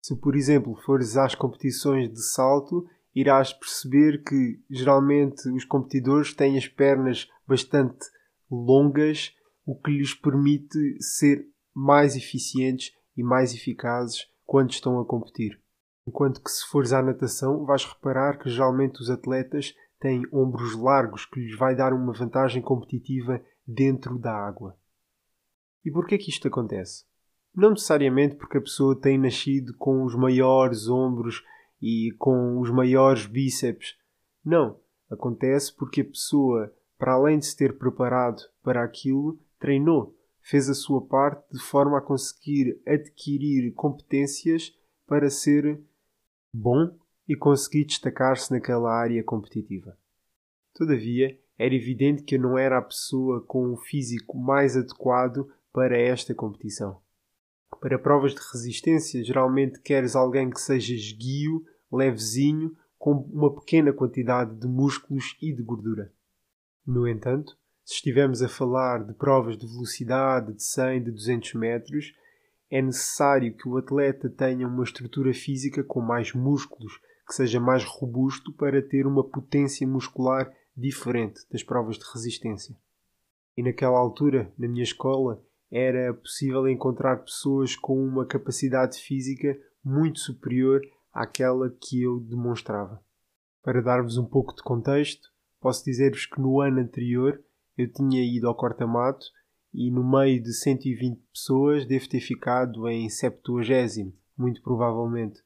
Se, 0.00 0.14
por 0.14 0.36
exemplo, 0.36 0.76
fores 0.76 1.16
às 1.16 1.34
competições 1.34 2.08
de 2.08 2.22
salto, 2.22 2.86
irás 3.12 3.52
perceber 3.52 4.22
que 4.22 4.60
geralmente 4.70 5.48
os 5.48 5.64
competidores 5.64 6.32
têm 6.32 6.56
as 6.56 6.68
pernas 6.68 7.28
bastante 7.48 8.06
longas, 8.48 9.34
o 9.64 9.74
que 9.74 9.90
lhes 9.90 10.14
permite 10.14 10.78
ser 11.02 11.46
mais 11.74 12.16
eficientes 12.16 12.92
e 13.16 13.22
mais 13.22 13.54
eficazes 13.54 14.26
quando 14.44 14.70
estão 14.70 15.00
a 15.00 15.04
competir. 15.04 15.60
Enquanto 16.06 16.42
que 16.42 16.50
se 16.50 16.66
fores 16.66 16.92
à 16.92 17.02
natação, 17.02 17.64
vais 17.64 17.84
reparar 17.84 18.38
que 18.38 18.50
geralmente 18.50 19.00
os 19.00 19.08
atletas 19.08 19.74
têm 19.98 20.22
ombros 20.32 20.76
largos 20.76 21.24
que 21.24 21.40
lhes 21.40 21.56
vai 21.56 21.74
dar 21.74 21.94
uma 21.94 22.12
vantagem 22.12 22.60
competitiva 22.60 23.42
dentro 23.66 24.18
da 24.18 24.32
água. 24.32 24.78
E 25.84 25.90
por 25.90 26.06
que 26.06 26.14
é 26.14 26.18
que 26.18 26.30
isto 26.30 26.46
acontece? 26.46 27.04
Não 27.54 27.70
necessariamente 27.70 28.36
porque 28.36 28.58
a 28.58 28.60
pessoa 28.60 29.00
tem 29.00 29.16
nascido 29.16 29.74
com 29.78 30.04
os 30.04 30.14
maiores 30.14 30.88
ombros 30.88 31.42
e 31.80 32.12
com 32.18 32.58
os 32.60 32.70
maiores 32.70 33.26
bíceps. 33.26 33.96
Não. 34.44 34.80
Acontece 35.10 35.74
porque 35.74 36.00
a 36.00 36.04
pessoa, 36.04 36.74
para 36.98 37.12
além 37.12 37.38
de 37.38 37.46
se 37.46 37.56
ter 37.56 37.78
preparado 37.78 38.42
para 38.62 38.82
aquilo, 38.82 39.38
treinou, 39.64 40.14
fez 40.42 40.68
a 40.68 40.74
sua 40.74 41.00
parte 41.00 41.50
de 41.50 41.58
forma 41.58 41.96
a 41.96 42.02
conseguir 42.02 42.78
adquirir 42.86 43.72
competências 43.72 44.76
para 45.06 45.30
ser 45.30 45.80
bom 46.52 46.94
e 47.26 47.34
conseguir 47.34 47.86
destacar-se 47.86 48.52
naquela 48.52 48.92
área 48.92 49.24
competitiva. 49.24 49.96
Todavia, 50.74 51.40
era 51.56 51.74
evidente 51.74 52.24
que 52.24 52.34
eu 52.34 52.40
não 52.42 52.58
era 52.58 52.76
a 52.76 52.82
pessoa 52.82 53.40
com 53.40 53.72
o 53.72 53.76
físico 53.78 54.36
mais 54.36 54.76
adequado 54.76 55.48
para 55.72 55.96
esta 55.96 56.34
competição. 56.34 57.00
Para 57.80 57.98
provas 57.98 58.34
de 58.34 58.40
resistência, 58.52 59.24
geralmente 59.24 59.80
queres 59.80 60.14
alguém 60.14 60.50
que 60.50 60.60
seja 60.60 60.92
esguio, 60.92 61.64
levezinho, 61.90 62.76
com 62.98 63.12
uma 63.12 63.54
pequena 63.54 63.94
quantidade 63.94 64.54
de 64.56 64.66
músculos 64.66 65.38
e 65.40 65.54
de 65.54 65.62
gordura. 65.62 66.12
No 66.86 67.08
entanto, 67.08 67.56
se 67.84 67.94
estivermos 67.94 68.42
a 68.42 68.48
falar 68.48 69.04
de 69.04 69.12
provas 69.12 69.58
de 69.58 69.66
velocidade 69.66 70.54
de 70.54 70.62
100, 70.62 71.04
de 71.04 71.10
200 71.10 71.54
metros, 71.54 72.14
é 72.70 72.80
necessário 72.80 73.54
que 73.54 73.68
o 73.68 73.76
atleta 73.76 74.28
tenha 74.28 74.66
uma 74.66 74.82
estrutura 74.82 75.34
física 75.34 75.84
com 75.84 76.00
mais 76.00 76.32
músculos, 76.32 76.98
que 77.26 77.34
seja 77.34 77.60
mais 77.60 77.84
robusto 77.84 78.52
para 78.52 78.82
ter 78.82 79.06
uma 79.06 79.22
potência 79.22 79.86
muscular 79.86 80.50
diferente 80.76 81.40
das 81.50 81.62
provas 81.62 81.98
de 81.98 82.04
resistência. 82.12 82.74
E 83.56 83.62
naquela 83.62 83.98
altura, 83.98 84.52
na 84.58 84.66
minha 84.66 84.82
escola, 84.82 85.40
era 85.70 86.12
possível 86.14 86.66
encontrar 86.68 87.18
pessoas 87.18 87.76
com 87.76 88.02
uma 88.02 88.24
capacidade 88.24 88.98
física 88.98 89.56
muito 89.84 90.20
superior 90.20 90.80
àquela 91.12 91.70
que 91.70 92.02
eu 92.02 92.18
demonstrava. 92.20 93.00
Para 93.62 93.82
dar-vos 93.82 94.16
um 94.16 94.24
pouco 94.24 94.54
de 94.54 94.62
contexto, 94.62 95.28
posso 95.60 95.84
dizer-vos 95.84 96.26
que 96.26 96.40
no 96.40 96.60
ano 96.60 96.80
anterior 96.80 97.40
eu 97.76 97.90
tinha 97.90 98.22
ido 98.22 98.48
ao 98.48 98.54
corta-mato 98.54 99.26
e 99.72 99.90
no 99.90 100.08
meio 100.08 100.40
de 100.42 100.52
120 100.52 101.20
pessoas 101.32 101.84
devo 101.84 102.08
ter 102.08 102.20
ficado 102.20 102.88
em 102.88 103.08
70, 103.08 104.12
muito 104.36 104.62
provavelmente. 104.62 105.42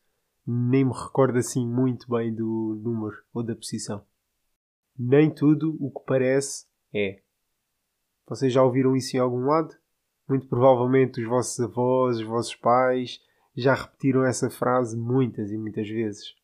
Nem 0.46 0.84
me 0.84 0.92
recordo 0.92 1.38
assim 1.38 1.66
muito 1.66 2.08
bem 2.10 2.34
do 2.34 2.80
número 2.82 3.16
ou 3.32 3.42
da 3.42 3.54
posição. 3.54 4.04
Nem 4.98 5.30
tudo 5.30 5.76
o 5.80 5.90
que 5.90 6.06
parece 6.06 6.66
é. 6.94 7.22
Vocês 8.26 8.52
já 8.52 8.62
ouviram 8.62 8.96
isso 8.96 9.16
em 9.16 9.20
algum 9.20 9.46
lado? 9.46 9.74
Muito 10.28 10.46
provavelmente 10.46 11.20
os 11.22 11.28
vossos 11.28 11.58
avós, 11.60 12.18
os 12.18 12.26
vossos 12.26 12.54
pais 12.54 13.20
já 13.56 13.74
repetiram 13.74 14.24
essa 14.24 14.50
frase 14.50 14.96
muitas 14.96 15.50
e 15.50 15.56
muitas 15.56 15.88
vezes. 15.88 16.34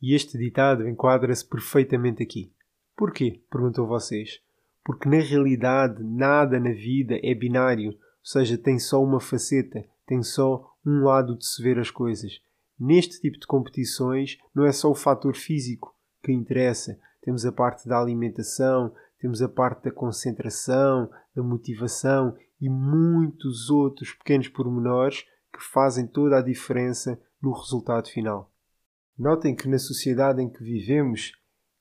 E 0.00 0.14
este 0.14 0.38
ditado 0.38 0.88
enquadra-se 0.88 1.46
perfeitamente 1.46 2.22
aqui. 2.22 2.52
Porquê? 2.96 3.42
perguntou 3.50 3.86
vocês. 3.86 4.40
Porque 4.84 5.08
na 5.08 5.18
realidade 5.18 6.02
nada 6.02 6.58
na 6.58 6.72
vida 6.72 7.18
é 7.22 7.34
binário, 7.34 7.90
ou 7.90 7.96
seja, 8.22 8.58
tem 8.58 8.78
só 8.78 9.02
uma 9.02 9.20
faceta, 9.20 9.84
tem 10.06 10.22
só 10.22 10.70
um 10.84 11.04
lado 11.04 11.36
de 11.36 11.46
se 11.46 11.62
ver 11.62 11.78
as 11.78 11.90
coisas. 11.90 12.40
Neste 12.78 13.20
tipo 13.20 13.38
de 13.38 13.46
competições 13.46 14.38
não 14.54 14.64
é 14.64 14.72
só 14.72 14.90
o 14.90 14.94
fator 14.94 15.36
físico 15.36 15.94
que 16.22 16.32
interessa, 16.32 16.98
temos 17.22 17.44
a 17.44 17.52
parte 17.52 17.86
da 17.86 18.00
alimentação, 18.00 18.94
temos 19.18 19.42
a 19.42 19.48
parte 19.48 19.84
da 19.84 19.90
concentração, 19.90 21.10
da 21.34 21.42
motivação 21.42 22.34
e 22.60 22.68
muitos 22.68 23.68
outros 23.68 24.12
pequenos 24.12 24.48
pormenores 24.48 25.24
que 25.52 25.62
fazem 25.62 26.06
toda 26.06 26.38
a 26.38 26.42
diferença 26.42 27.20
no 27.40 27.52
resultado 27.52 28.08
final. 28.08 28.50
Notem 29.18 29.54
que 29.54 29.68
na 29.68 29.78
sociedade 29.78 30.42
em 30.42 30.48
que 30.48 30.64
vivemos, 30.64 31.32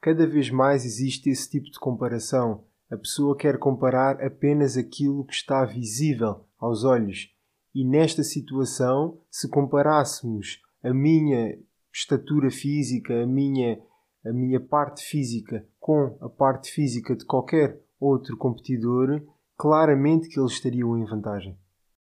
cada 0.02 0.28
vez 0.28 0.50
mais 0.50 0.84
existe 0.84 1.30
esse 1.30 1.50
tipo 1.50 1.72
de 1.72 1.80
comparação. 1.80 2.66
A 2.92 2.98
pessoa 2.98 3.38
quer 3.38 3.60
comparar 3.60 4.22
apenas 4.24 4.76
aquilo 4.76 5.24
que 5.24 5.34
está 5.34 5.64
visível 5.64 6.46
aos 6.58 6.84
olhos. 6.84 7.32
E 7.74 7.86
nesta 7.86 8.24
situação, 8.24 9.20
se 9.30 9.48
comparássemos 9.48 10.60
a 10.84 10.92
minha 10.94 11.58
estatura 11.94 12.50
física, 12.50 13.24
a 13.24 13.28
minha, 13.28 13.80
a 14.26 14.34
minha 14.34 14.60
parte 14.60 15.04
física 15.04 15.68
com 15.80 16.18
a 16.20 16.28
parte 16.28 16.72
física 16.72 17.16
de 17.16 17.26
qualquer 17.26 17.80
outro 18.00 18.36
competidor, 18.38 19.22
claramente 19.56 20.28
que 20.28 20.40
eles 20.40 20.54
estariam 20.54 20.98
em 20.98 21.06
vantagem. 21.06 21.58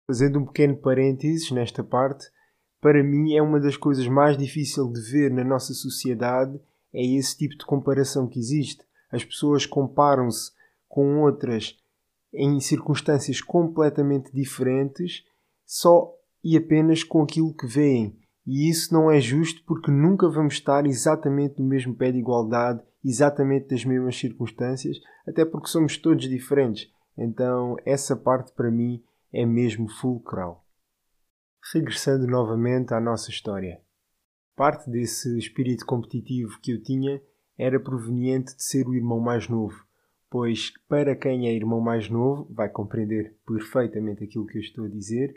Fazendo 0.07 0.39
um 0.39 0.45
pequeno 0.45 0.77
parênteses 0.77 1.51
nesta 1.51 1.83
parte, 1.83 2.31
para 2.81 3.03
mim 3.03 3.35
é 3.35 3.43
uma 3.43 3.59
das 3.59 3.77
coisas 3.77 4.07
mais 4.07 4.37
difíceis 4.37 4.93
de 4.93 5.01
ver 5.11 5.31
na 5.31 5.43
nossa 5.43 5.73
sociedade 5.73 6.61
é 6.93 7.05
esse 7.05 7.37
tipo 7.37 7.57
de 7.57 7.65
comparação 7.65 8.27
que 8.27 8.39
existe. 8.39 8.85
As 9.11 9.25
pessoas 9.25 9.67
comparam-se 9.67 10.53
com 10.97 11.21
outras 11.21 11.79
em 12.33 12.59
circunstâncias 12.59 13.43
completamente 13.43 14.33
diferentes 14.33 15.27
só 15.67 16.11
e 16.43 16.57
apenas 16.57 17.05
com 17.05 17.23
aquilo 17.23 17.53
que 17.53 17.67
veem. 17.67 18.19
E 18.47 18.71
isso 18.71 18.95
não 18.95 19.11
é 19.11 19.21
justo 19.21 19.63
porque 19.67 19.91
nunca 19.91 20.27
vamos 20.27 20.55
estar 20.55 20.87
exatamente 20.87 21.61
no 21.61 21.69
mesmo 21.69 21.95
pé 21.95 22.11
de 22.11 22.19
igualdade, 22.19 22.81
exatamente 23.05 23.69
das 23.69 23.85
mesmas 23.85 24.17
circunstâncias, 24.17 24.97
até 25.29 25.45
porque 25.45 25.69
somos 25.69 25.99
todos 25.99 26.27
diferentes. 26.27 26.91
Então, 27.15 27.77
essa 27.85 28.17
parte 28.17 28.53
para 28.53 28.71
mim 28.71 29.05
é 29.31 29.45
mesmo 29.45 29.91
fulcral. 30.01 30.65
Regressando 31.75 32.27
novamente 32.27 32.95
à 32.95 33.01
nossa 33.01 33.29
história. 33.29 33.83
Parte 34.55 34.89
desse 34.89 35.37
espírito 35.37 35.85
competitivo 35.85 36.59
que 36.63 36.73
eu 36.73 36.83
tinha 36.83 37.21
era 37.59 37.79
proveniente 37.79 38.57
de 38.57 38.63
ser 38.63 38.89
o 38.89 38.95
irmão 38.95 39.21
mais 39.21 39.47
novo, 39.47 39.87
pois 40.31 40.73
para 40.89 41.15
quem 41.15 41.49
é 41.49 41.55
irmão 41.55 41.81
mais 41.81 42.09
novo 42.09 42.47
vai 42.53 42.69
compreender 42.69 43.37
perfeitamente 43.47 44.25
aquilo 44.25 44.47
que 44.47 44.59
eu 44.59 44.63
estou 44.63 44.85
a 44.85 44.89
dizer. 44.89 45.33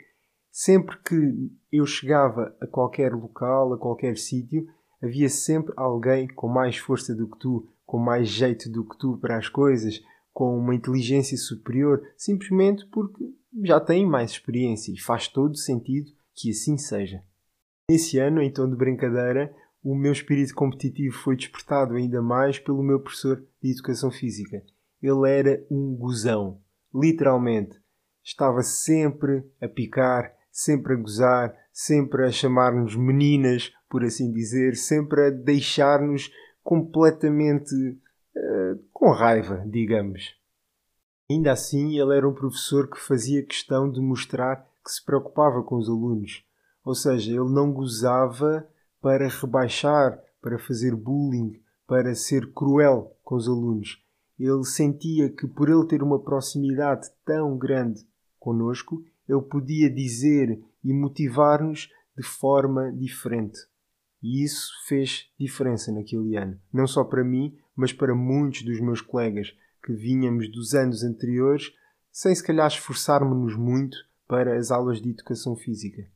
Sempre 0.50 0.96
que 0.98 1.50
eu 1.72 1.86
chegava 1.86 2.56
a 2.60 2.66
qualquer 2.66 3.12
local, 3.12 3.72
a 3.72 3.78
qualquer 3.78 4.16
sítio, 4.16 4.66
havia 5.02 5.28
sempre 5.28 5.72
alguém 5.76 6.26
com 6.26 6.48
mais 6.48 6.76
força 6.76 7.14
do 7.14 7.28
que 7.28 7.38
tu, 7.38 7.68
com 7.86 7.98
mais 7.98 8.28
jeito 8.28 8.70
do 8.70 8.84
que 8.84 8.98
tu 8.98 9.16
para 9.18 9.36
as 9.36 9.48
coisas, 9.48 10.00
com 10.32 10.56
uma 10.56 10.74
inteligência 10.74 11.36
superior, 11.36 12.02
simplesmente 12.16 12.86
porque 12.86 13.24
já 13.62 13.80
tem 13.80 14.06
mais 14.06 14.32
experiência 14.32 14.92
e 14.92 15.00
faz 15.00 15.28
todo 15.28 15.56
sentido 15.56 16.10
que 16.34 16.50
assim 16.50 16.76
seja. 16.76 17.22
Nesse 17.90 18.18
ano, 18.18 18.40
em 18.40 18.52
tom 18.52 18.68
de 18.68 18.76
brincadeira, 18.76 19.54
o 19.82 19.94
meu 19.94 20.12
espírito 20.12 20.54
competitivo 20.54 21.16
foi 21.16 21.36
despertado 21.36 21.94
ainda 21.94 22.22
mais 22.22 22.58
pelo 22.58 22.82
meu 22.82 23.00
professor 23.00 23.44
de 23.62 23.72
Educação 23.72 24.10
Física. 24.10 24.62
Ele 25.02 25.30
era 25.30 25.66
um 25.70 25.96
gozão, 25.96 26.60
literalmente. 26.94 27.80
Estava 28.22 28.62
sempre 28.62 29.44
a 29.60 29.68
picar, 29.68 30.34
sempre 30.50 30.94
a 30.94 30.96
gozar, 30.96 31.54
sempre 31.72 32.26
a 32.26 32.30
chamar-nos 32.30 32.94
meninas, 32.94 33.72
por 33.88 34.04
assim 34.04 34.30
dizer, 34.30 34.76
sempre 34.76 35.26
a 35.26 35.30
deixar-nos 35.30 36.30
completamente 36.62 37.74
uh, 37.74 38.78
com 38.92 39.10
raiva, 39.10 39.64
digamos. 39.66 40.34
Ainda 41.30 41.52
assim, 41.52 41.98
ele 41.98 42.16
era 42.16 42.28
um 42.28 42.34
professor 42.34 42.90
que 42.90 43.00
fazia 43.00 43.46
questão 43.46 43.90
de 43.90 44.00
mostrar 44.00 44.68
que 44.84 44.90
se 44.90 45.04
preocupava 45.04 45.62
com 45.62 45.76
os 45.76 45.88
alunos. 45.88 46.44
Ou 46.84 46.94
seja, 46.94 47.30
ele 47.30 47.52
não 47.52 47.72
gozava 47.72 48.68
para 49.00 49.28
rebaixar, 49.28 50.20
para 50.40 50.58
fazer 50.58 50.94
bullying, 50.94 51.60
para 51.86 52.14
ser 52.14 52.52
cruel 52.52 53.16
com 53.22 53.36
os 53.36 53.48
alunos. 53.48 54.02
Ele 54.40 54.64
sentia 54.64 55.28
que 55.28 55.46
por 55.46 55.68
ele 55.68 55.86
ter 55.86 56.02
uma 56.02 56.18
proximidade 56.18 57.10
tão 57.26 57.58
grande 57.58 58.06
conosco, 58.38 59.04
ele 59.28 59.42
podia 59.42 59.90
dizer 59.90 60.58
e 60.82 60.94
motivar-nos 60.94 61.90
de 62.16 62.22
forma 62.22 62.90
diferente. 62.90 63.58
E 64.22 64.42
isso 64.42 64.72
fez 64.88 65.30
diferença 65.38 65.92
naquele 65.92 66.36
ano. 66.36 66.58
Não 66.72 66.86
só 66.86 67.04
para 67.04 67.22
mim, 67.22 67.54
mas 67.76 67.92
para 67.92 68.14
muitos 68.14 68.62
dos 68.62 68.80
meus 68.80 69.02
colegas 69.02 69.54
que 69.84 69.92
vinhamos 69.92 70.50
dos 70.50 70.74
anos 70.74 71.04
anteriores, 71.04 71.70
sem 72.10 72.34
se 72.34 72.42
calhar 72.42 72.66
esforçarmos-nos 72.66 73.54
muito 73.56 73.98
para 74.26 74.56
as 74.56 74.70
aulas 74.70 75.02
de 75.02 75.10
educação 75.10 75.54
física. 75.54 76.08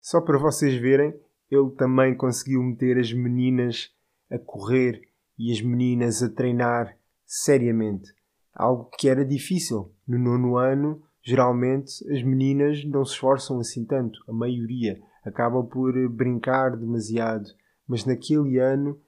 Só 0.00 0.22
para 0.22 0.38
vocês 0.38 0.74
verem, 0.80 1.14
ele 1.50 1.70
também 1.76 2.16
conseguiu 2.16 2.62
meter 2.62 2.98
as 2.98 3.12
meninas 3.12 3.90
a 4.30 4.38
correr 4.38 5.02
e 5.38 5.52
as 5.52 5.60
meninas 5.60 6.22
a 6.22 6.30
treinar 6.30 6.97
seriamente. 7.28 8.10
Algo 8.54 8.90
que 8.98 9.08
era 9.08 9.24
difícil. 9.24 9.94
No 10.06 10.18
nono 10.18 10.56
ano, 10.56 11.02
geralmente 11.22 11.92
as 12.10 12.22
meninas 12.22 12.82
não 12.86 13.04
se 13.04 13.12
esforçam 13.12 13.60
assim 13.60 13.84
tanto, 13.84 14.18
a 14.26 14.32
maioria 14.32 14.98
acabam 15.22 15.66
por 15.66 15.92
brincar 16.08 16.74
demasiado, 16.74 17.50
mas 17.86 18.06
naquele 18.06 18.58
ano 18.58 18.98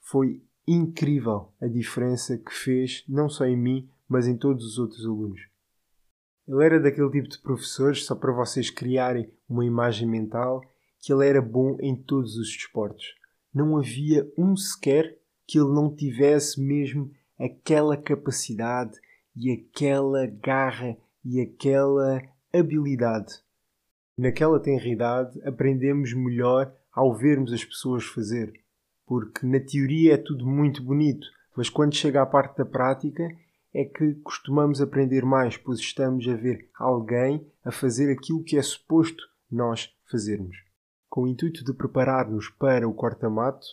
foi 0.00 0.42
incrível 0.66 1.52
a 1.60 1.66
diferença 1.66 2.38
que 2.38 2.52
fez, 2.52 3.04
não 3.06 3.28
só 3.28 3.44
em 3.44 3.56
mim, 3.56 3.88
mas 4.08 4.26
em 4.26 4.36
todos 4.36 4.64
os 4.64 4.78
outros 4.78 5.04
alunos. 5.04 5.40
Ele 6.48 6.64
era 6.64 6.80
daquele 6.80 7.10
tipo 7.10 7.28
de 7.28 7.40
professores, 7.40 8.06
só 8.06 8.14
para 8.14 8.32
vocês 8.32 8.70
criarem 8.70 9.30
uma 9.48 9.64
imagem 9.64 10.08
mental, 10.08 10.62
que 11.00 11.12
ele 11.12 11.26
era 11.26 11.42
bom 11.42 11.76
em 11.80 11.94
todos 11.94 12.36
os 12.36 12.48
desportos. 12.48 13.04
Não 13.52 13.76
havia 13.76 14.26
um 14.38 14.56
sequer 14.56 15.18
que 15.46 15.58
ele 15.58 15.72
não 15.72 15.94
tivesse 15.94 16.60
mesmo 16.60 17.10
aquela 17.38 17.96
capacidade 17.96 18.98
e 19.34 19.52
aquela 19.52 20.26
garra 20.26 20.96
e 21.24 21.40
aquela 21.40 22.22
habilidade. 22.52 23.34
Naquela 24.16 24.58
tenridade 24.58 25.38
aprendemos 25.46 26.14
melhor 26.14 26.72
ao 26.90 27.14
vermos 27.14 27.52
as 27.52 27.64
pessoas 27.64 28.04
fazer, 28.04 28.52
porque 29.06 29.46
na 29.46 29.60
teoria 29.60 30.14
é 30.14 30.16
tudo 30.16 30.46
muito 30.46 30.82
bonito, 30.82 31.26
mas 31.54 31.68
quando 31.68 31.94
chega 31.94 32.22
à 32.22 32.26
parte 32.26 32.56
da 32.56 32.64
prática 32.64 33.28
é 33.74 33.84
que 33.84 34.14
costumamos 34.24 34.80
aprender 34.80 35.22
mais, 35.22 35.58
pois 35.58 35.78
estamos 35.78 36.26
a 36.26 36.34
ver 36.34 36.70
alguém 36.74 37.46
a 37.62 37.70
fazer 37.70 38.10
aquilo 38.10 38.42
que 38.42 38.56
é 38.56 38.62
suposto 38.62 39.22
nós 39.50 39.94
fazermos. 40.10 40.56
Com 41.10 41.24
o 41.24 41.28
intuito 41.28 41.62
de 41.62 41.74
preparar-nos 41.74 42.48
para 42.48 42.88
o 42.88 42.94
corta-mato, 42.94 43.66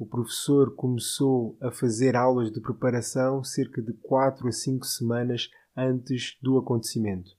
o 0.00 0.06
professor 0.06 0.74
começou 0.76 1.58
a 1.60 1.70
fazer 1.70 2.16
aulas 2.16 2.50
de 2.50 2.58
preparação 2.58 3.44
cerca 3.44 3.82
de 3.82 3.92
4 3.92 4.48
a 4.48 4.50
5 4.50 4.86
semanas 4.86 5.50
antes 5.76 6.38
do 6.40 6.56
acontecimento. 6.56 7.36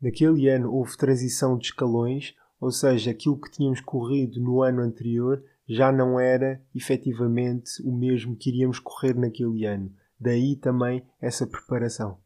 Naquele 0.00 0.48
ano 0.48 0.74
houve 0.74 0.96
transição 0.96 1.56
de 1.56 1.66
escalões, 1.66 2.34
ou 2.60 2.72
seja, 2.72 3.12
aquilo 3.12 3.40
que 3.40 3.52
tínhamos 3.52 3.80
corrido 3.80 4.40
no 4.40 4.64
ano 4.64 4.82
anterior 4.82 5.44
já 5.68 5.92
não 5.92 6.18
era 6.18 6.60
efetivamente 6.74 7.80
o 7.84 7.92
mesmo 7.92 8.34
que 8.34 8.50
iríamos 8.50 8.80
correr 8.80 9.14
naquele 9.14 9.64
ano. 9.64 9.94
Daí 10.18 10.56
também 10.56 11.06
essa 11.20 11.46
preparação. 11.46 12.18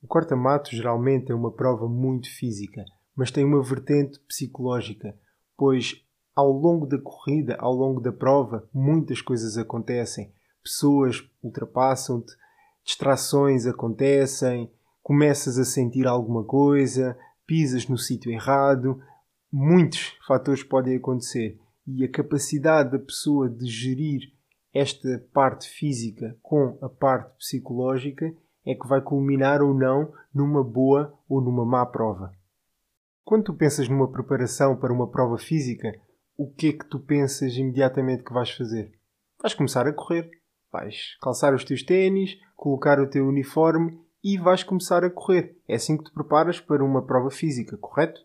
O 0.00 0.06
corta-mato 0.06 0.70
geralmente 0.74 1.30
é 1.30 1.34
uma 1.34 1.52
prova 1.52 1.86
muito 1.86 2.34
física, 2.34 2.82
mas 3.14 3.30
tem 3.30 3.44
uma 3.44 3.62
vertente 3.62 4.18
psicológica, 4.20 5.14
pois 5.54 6.02
ao 6.34 6.50
longo 6.50 6.86
da 6.86 6.98
corrida, 6.98 7.56
ao 7.58 7.72
longo 7.72 8.00
da 8.00 8.12
prova, 8.12 8.68
muitas 8.72 9.20
coisas 9.20 9.58
acontecem. 9.58 10.32
Pessoas 10.62 11.22
ultrapassam-te, 11.42 12.32
distrações 12.84 13.66
acontecem, 13.66 14.70
começas 15.02 15.58
a 15.58 15.64
sentir 15.64 16.06
alguma 16.06 16.44
coisa, 16.44 17.16
pisas 17.46 17.88
no 17.88 17.98
sítio 17.98 18.32
errado. 18.32 19.00
Muitos 19.52 20.16
fatores 20.26 20.62
podem 20.62 20.96
acontecer 20.96 21.58
e 21.86 22.04
a 22.04 22.10
capacidade 22.10 22.92
da 22.92 22.98
pessoa 22.98 23.48
de 23.48 23.66
gerir 23.66 24.32
esta 24.72 25.22
parte 25.32 25.68
física 25.68 26.36
com 26.42 26.78
a 26.80 26.88
parte 26.88 27.36
psicológica 27.36 28.32
é 28.64 28.74
que 28.74 28.88
vai 28.88 29.02
culminar 29.02 29.60
ou 29.60 29.74
não 29.74 30.12
numa 30.32 30.64
boa 30.64 31.12
ou 31.28 31.40
numa 31.40 31.64
má 31.64 31.84
prova. 31.84 32.32
Quando 33.24 33.44
tu 33.44 33.54
pensas 33.54 33.88
numa 33.88 34.10
preparação 34.10 34.76
para 34.76 34.92
uma 34.92 35.08
prova 35.08 35.36
física, 35.36 35.92
o 36.42 36.50
que 36.50 36.70
é 36.70 36.72
que 36.72 36.84
tu 36.84 36.98
pensas 36.98 37.56
imediatamente 37.56 38.24
que 38.24 38.32
vais 38.32 38.50
fazer? 38.50 38.90
Vais 39.40 39.54
começar 39.54 39.86
a 39.86 39.92
correr. 39.92 40.28
Vais 40.72 41.16
calçar 41.22 41.54
os 41.54 41.62
teus 41.62 41.84
ténis, 41.84 42.36
colocar 42.56 42.98
o 42.98 43.08
teu 43.08 43.28
uniforme 43.28 43.96
e 44.24 44.36
vais 44.36 44.64
começar 44.64 45.04
a 45.04 45.10
correr. 45.10 45.56
É 45.68 45.76
assim 45.76 45.96
que 45.96 46.02
te 46.02 46.12
preparas 46.12 46.58
para 46.58 46.84
uma 46.84 47.06
prova 47.06 47.30
física, 47.30 47.76
correto? 47.76 48.20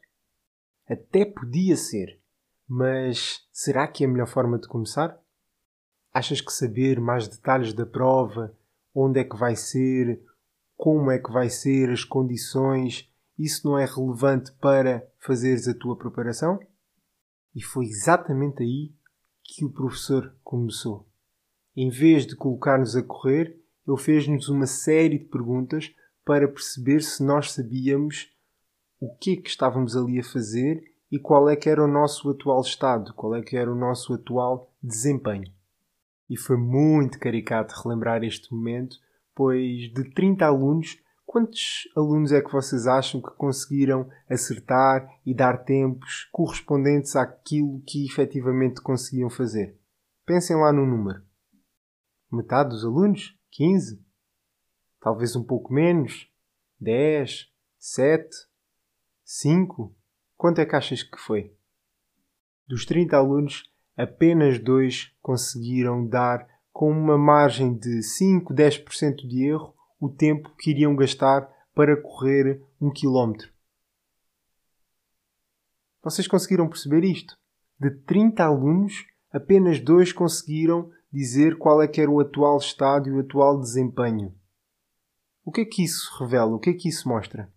Até 0.90 1.26
podia 1.26 1.78
ser. 1.78 2.20
Mas 2.68 3.48
será 3.52 3.88
que 3.88 4.04
é 4.04 4.08
a 4.08 4.10
melhor 4.10 4.28
forma 4.28 4.58
de 4.58 4.68
começar? 4.68 5.16
Achas 6.12 6.42
que 6.42 6.52
saber 6.52 7.00
mais 7.00 7.28
detalhes 7.28 7.72
da 7.72 7.86
prova, 7.86 8.58
onde 8.96 9.20
é 9.20 9.24
que 9.24 9.38
vai 9.38 9.56
ser, 9.56 10.20
como 10.76 11.12
é 11.12 11.20
que 11.20 11.32
vai 11.32 11.52
ser, 11.52 11.92
as 11.92 12.04
condições, 12.04 13.14
isso 13.38 13.70
não 13.70 13.78
é 13.78 13.86
relevante 13.86 14.52
para 14.54 15.08
fazeres 15.20 15.68
a 15.68 15.74
tua 15.76 15.96
preparação? 15.96 16.58
E 17.58 17.64
foi 17.64 17.86
exatamente 17.86 18.62
aí 18.62 18.94
que 19.44 19.66
o 19.66 19.72
professor 19.72 20.32
começou. 20.44 21.10
Em 21.76 21.90
vez 21.90 22.28
de 22.28 22.36
colocar-nos 22.36 22.96
a 22.96 23.02
correr, 23.02 23.60
ele 23.88 23.98
fez-nos 23.98 24.48
uma 24.48 24.68
série 24.68 25.18
de 25.18 25.26
perguntas 25.26 25.92
para 26.24 26.48
perceber 26.48 27.02
se 27.02 27.24
nós 27.24 27.52
sabíamos 27.52 28.32
o 29.00 29.12
que 29.16 29.34
é 29.34 29.36
que 29.38 29.50
estávamos 29.50 29.98
ali 29.98 30.20
a 30.20 30.24
fazer 30.24 30.84
e 31.12 31.18
qual 31.18 31.50
é 31.50 31.56
que 31.56 31.68
era 31.68 31.84
o 31.84 31.88
nosso 31.88 32.30
atual 32.30 32.62
estado, 32.62 33.12
qual 33.16 33.34
é 33.34 33.42
que 33.42 33.58
era 33.58 33.72
o 33.72 33.76
nosso 33.76 34.14
atual 34.14 34.72
desempenho. 34.80 35.52
E 36.30 36.38
foi 36.38 36.58
muito 36.58 37.18
caricato 37.18 37.74
relembrar 37.82 38.24
este 38.24 38.54
momento, 38.54 38.98
pois 39.34 39.92
de 39.92 40.04
30 40.12 40.46
alunos, 40.46 41.00
quantos 41.28 41.90
alunos 41.96 42.32
é 42.32 42.42
que 42.42 42.52
vocês 42.52 42.88
acham 42.88 43.22
que 43.22 43.30
conseguiram 43.36 44.10
acertar 44.30 45.06
e 45.26 45.36
dar 45.36 45.66
tempos 45.66 46.28
correspondentes 46.32 47.18
àquilo 47.18 47.84
que 47.86 48.06
efetivamente 48.06 48.82
conseguiam 48.82 49.30
fazer? 49.30 49.78
Pensem 50.26 50.56
lá 50.56 50.72
no 50.72 50.86
número. 50.86 51.22
Metade 52.32 52.70
dos 52.70 52.86
alunos? 52.86 53.38
15? 53.52 54.02
Talvez 55.02 55.36
um 55.36 55.44
pouco 55.44 55.72
menos? 55.72 56.32
10? 56.80 57.52
7? 57.78 58.30
5? 59.24 59.94
Quanto 60.38 60.60
é 60.60 60.66
que 60.66 60.76
achas 60.76 61.04
que 61.04 61.18
foi? 61.18 61.54
Dos 62.66 62.86
30 62.86 63.18
alunos, 63.18 63.63
apenas 63.98 64.60
dois 64.60 65.13
conseguiram 65.22 66.08
dar, 66.08 66.48
com 66.72 66.92
uma 66.92 67.18
margem 67.18 67.78
de 67.78 68.02
5, 68.02 68.54
10% 68.54 69.28
de 69.28 69.46
erro, 69.46 69.77
o 70.00 70.10
tempo 70.10 70.54
que 70.58 70.72
iriam 70.72 70.96
gastar 70.96 71.50
para 71.74 72.02
correr 72.02 72.62
um 72.80 72.92
quilómetro. 72.92 73.52
Vocês 76.04 76.28
conseguiram 76.28 76.70
perceber 76.70 77.04
isto? 77.04 77.38
De 77.80 77.92
30 77.92 78.44
alunos, 78.44 79.06
apenas 79.32 79.80
dois 79.80 80.12
conseguiram 80.14 80.92
dizer 81.12 81.58
qual 81.58 81.82
é 81.82 81.88
que 81.88 82.02
era 82.02 82.10
o 82.10 82.20
atual 82.20 82.58
estado 82.58 83.10
e 83.10 83.12
o 83.12 83.20
atual 83.20 83.60
desempenho. 83.60 84.34
O 85.44 85.52
que 85.52 85.62
é 85.62 85.66
que 85.66 85.84
isso 85.84 86.12
revela? 86.20 86.56
O 86.56 86.60
que 86.60 86.70
é 86.70 86.74
que 86.74 86.90
isso 86.90 87.08
mostra? 87.08 87.52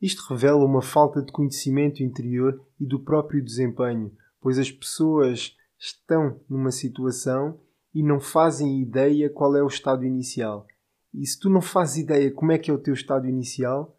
Isto 0.00 0.22
revela 0.28 0.64
uma 0.64 0.82
falta 0.82 1.22
de 1.22 1.32
conhecimento 1.32 2.02
interior 2.02 2.60
e 2.78 2.86
do 2.86 3.00
próprio 3.00 3.42
desempenho, 3.42 4.14
pois 4.40 4.58
as 4.58 4.70
pessoas 4.70 5.56
estão 5.78 6.40
numa 6.48 6.70
situação 6.70 7.60
e 7.94 8.02
não 8.02 8.20
fazem 8.20 8.82
ideia 8.82 9.30
qual 9.30 9.56
é 9.56 9.62
o 9.62 9.68
estado 9.68 10.04
inicial. 10.04 10.66
E 11.14 11.24
se 11.26 11.38
tu 11.38 11.48
não 11.48 11.60
fazes 11.60 11.98
ideia 11.98 12.32
como 12.32 12.50
é 12.50 12.58
que 12.58 12.70
é 12.70 12.74
o 12.74 12.78
teu 12.78 12.92
estado 12.92 13.28
inicial, 13.28 13.96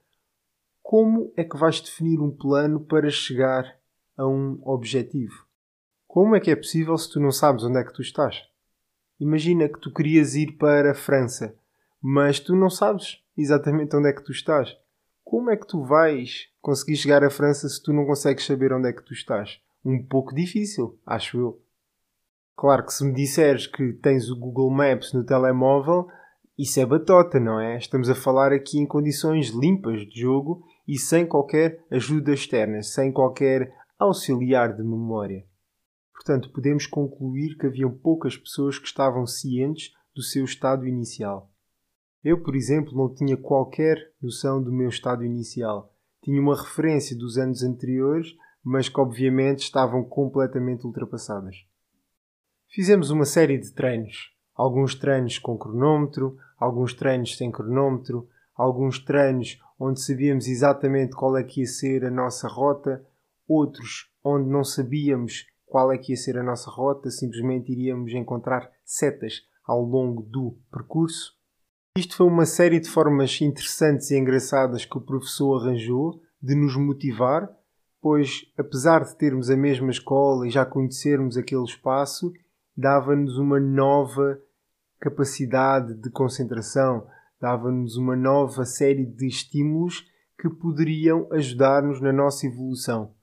como 0.84 1.32
é 1.38 1.44
que 1.44 1.58
vais 1.58 1.80
definir 1.80 2.20
um 2.20 2.30
plano 2.30 2.80
para 2.80 3.10
chegar 3.10 3.80
a 4.18 4.28
um 4.28 4.62
objetivo? 4.64 5.46
Como 6.06 6.36
é 6.36 6.40
que 6.40 6.52
é 6.52 6.56
possível 6.56 6.98
se 6.98 7.10
tu 7.10 7.20
não 7.20 7.32
sabes 7.32 7.64
onde 7.64 7.80
é 7.80 7.84
que 7.84 7.94
tu 7.94 8.02
estás? 8.02 8.44
Imagina 9.20 9.70
que 9.70 9.80
tu 9.80 9.94
querias 9.94 10.36
ir 10.36 10.58
para 10.58 10.92
a 10.92 10.96
França, 10.96 11.56
mas 12.02 12.40
tu 12.40 12.56
não 12.56 12.70
sabes 12.70 13.24
exatamente 13.38 13.96
onde 13.96 14.10
é 14.10 14.14
que 14.14 14.24
tu 14.24 14.32
estás. 14.32 14.78
Como 15.24 15.50
é 15.50 15.58
que 15.58 15.66
tu 15.66 15.84
vais 15.84 16.50
conseguir 16.62 16.98
chegar 16.98 17.24
à 17.24 17.30
França 17.30 17.68
se 17.68 17.82
tu 17.82 17.94
não 17.94 18.06
consegues 18.06 18.46
saber 18.46 18.74
onde 18.74 18.90
é 18.90 18.94
que 18.94 19.04
tu 19.04 19.14
estás? 19.14 19.60
Um 19.84 20.06
pouco 20.06 20.36
difícil, 20.36 21.00
acho 21.06 21.40
eu. 21.40 21.62
Claro 22.56 22.86
que 22.86 22.94
se 22.94 23.04
me 23.04 23.14
disseres 23.14 23.68
que 23.68 23.94
tens 23.94 24.30
o 24.30 24.36
Google 24.38 24.70
Maps 24.70 25.14
no 25.14 25.24
telemóvel, 25.24 26.08
isso 26.58 26.80
é 26.80 26.86
batota, 26.86 27.40
não 27.40 27.60
é? 27.60 27.78
Estamos 27.78 28.10
a 28.10 28.16
falar 28.16 28.54
aqui 28.54 28.80
em 28.80 28.86
condições 28.86 29.50
limpas 29.50 30.02
de 30.08 30.22
jogo 30.22 30.64
e 30.88 30.98
sem 30.98 31.26
qualquer 31.26 31.84
ajuda 31.92 32.34
externa, 32.34 32.82
sem 32.82 33.12
qualquer 33.12 33.74
auxiliar 34.00 34.74
de 34.74 34.82
memória. 34.84 35.46
Portanto, 36.14 36.52
podemos 36.52 36.88
concluir 36.88 37.58
que 37.58 37.68
haviam 37.68 37.92
poucas 37.92 38.38
pessoas 38.38 38.80
que 38.80 38.88
estavam 38.88 39.28
cientes 39.28 39.92
do 40.16 40.22
seu 40.24 40.46
estado 40.46 40.88
inicial. 40.88 41.52
Eu, 42.24 42.42
por 42.42 42.56
exemplo, 42.56 42.96
não 42.96 43.14
tinha 43.14 43.38
qualquer 43.38 43.98
noção 44.22 44.64
do 44.64 44.72
meu 44.72 44.90
estado 44.90 45.24
inicial. 45.24 45.94
Tinha 46.24 46.42
uma 46.42 46.56
referência 46.56 47.16
dos 47.16 47.38
anos 47.38 47.62
anteriores, 47.64 48.34
mas 48.64 48.90
que 48.90 49.00
obviamente 49.00 49.60
estavam 49.60 50.04
completamente 50.04 50.88
ultrapassadas. 50.88 51.56
Fizemos 52.70 53.12
uma 53.12 53.26
série 53.26 53.60
de 53.60 53.72
treinos. 53.74 54.35
Alguns 54.56 54.96
treinos 54.96 55.38
com 55.38 55.58
cronómetro, 55.58 56.38
alguns 56.58 56.94
treinos 56.94 57.36
sem 57.38 57.52
cronómetro, 57.52 58.28
alguns 58.56 59.00
treinos 59.00 59.60
onde 59.80 60.02
sabíamos 60.02 60.48
exatamente 60.48 61.16
qual 61.16 61.38
é 61.38 61.44
que 61.44 61.62
ia 61.62 61.68
ser 61.68 62.06
a 62.06 62.12
nossa 62.12 62.48
rota, 62.48 63.06
outros 63.48 64.10
onde 64.24 64.50
não 64.50 64.64
sabíamos 64.64 65.46
qual 65.66 65.92
é 65.92 65.98
que 65.98 66.14
ia 66.14 66.18
ser 66.18 66.38
a 66.38 66.44
nossa 66.44 66.70
rota, 66.70 67.12
simplesmente 67.12 67.72
iríamos 67.72 68.14
encontrar 68.14 68.72
setas 68.84 69.42
ao 69.66 69.82
longo 69.82 70.24
do 70.24 70.58
percurso. 70.72 71.34
Isto 71.98 72.18
foi 72.18 72.28
uma 72.28 72.46
série 72.46 72.80
de 72.80 72.90
formas 72.90 73.40
interessantes 73.42 74.12
e 74.12 74.18
engraçadas 74.18 74.86
que 74.86 74.98
o 74.98 75.02
professor 75.02 75.62
arranjou 75.62 76.22
de 76.42 76.56
nos 76.56 76.76
motivar, 76.78 77.50
pois, 78.02 78.46
apesar 78.58 79.04
de 79.04 79.16
termos 79.18 79.50
a 79.50 79.58
mesma 79.58 79.90
escola 79.90 80.48
e 80.48 80.52
já 80.52 80.66
conhecermos 80.66 81.38
aquele 81.38 81.64
espaço, 81.64 82.32
dava-nos 82.76 83.38
uma 83.38 83.60
nova 83.60 84.40
capacidade 85.00 85.94
de 85.94 86.10
concentração, 86.10 87.08
dava-nos 87.40 87.96
uma 87.96 88.16
nova 88.16 88.66
série 88.66 89.06
de 89.06 89.28
estímulos 89.28 90.06
que 90.40 90.50
poderiam 90.50 91.28
ajudar-nos 91.32 92.02
na 92.02 92.12
nossa 92.12 92.48
evolução. 92.48 93.14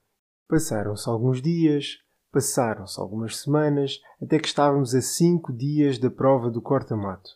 Passaram-se 0.47 1.09
alguns 1.09 1.41
dias, 1.41 1.99
passaram-se 2.31 2.99
algumas 2.99 3.37
semanas, 3.37 4.01
até 4.21 4.39
que 4.39 4.47
estávamos 4.47 4.95
a 4.95 5.01
cinco 5.01 5.53
dias 5.53 5.97
da 5.99 6.09
prova 6.09 6.49
do 6.49 6.61
corta-mato. 6.61 7.31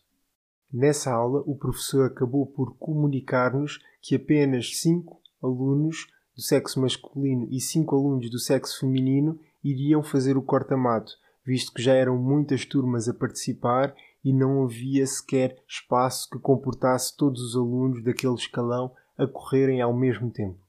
Nessa 0.71 1.11
aula, 1.11 1.43
o 1.45 1.55
professor 1.55 2.07
acabou 2.07 2.45
por 2.45 2.75
comunicar-nos 2.77 3.79
que 4.01 4.15
apenas 4.15 4.79
cinco 4.79 5.21
alunos 5.41 6.07
do 6.35 6.41
sexo 6.41 6.81
masculino 6.81 7.47
e 7.49 7.59
cinco 7.59 7.95
alunos 7.95 8.29
do 8.29 8.39
sexo 8.39 8.79
feminino 8.79 9.39
iriam 9.63 10.03
fazer 10.03 10.37
o 10.37 10.41
corta-mato, 10.41 11.13
visto 11.47 11.71
que 11.71 11.81
já 11.81 11.93
eram 11.93 12.17
muitas 12.17 12.65
turmas 12.65 13.07
a 13.07 13.13
participar 13.13 13.95
e 14.21 14.33
não 14.33 14.65
havia 14.65 15.07
sequer 15.07 15.57
espaço 15.65 16.29
que 16.29 16.37
comportasse 16.37 17.15
todos 17.15 17.41
os 17.41 17.55
alunos 17.55 18.03
daquele 18.03 18.33
escalão 18.33 18.91
a 19.17 19.25
correrem 19.25 19.81
ao 19.81 19.95
mesmo 19.95 20.29
tempo. 20.29 20.59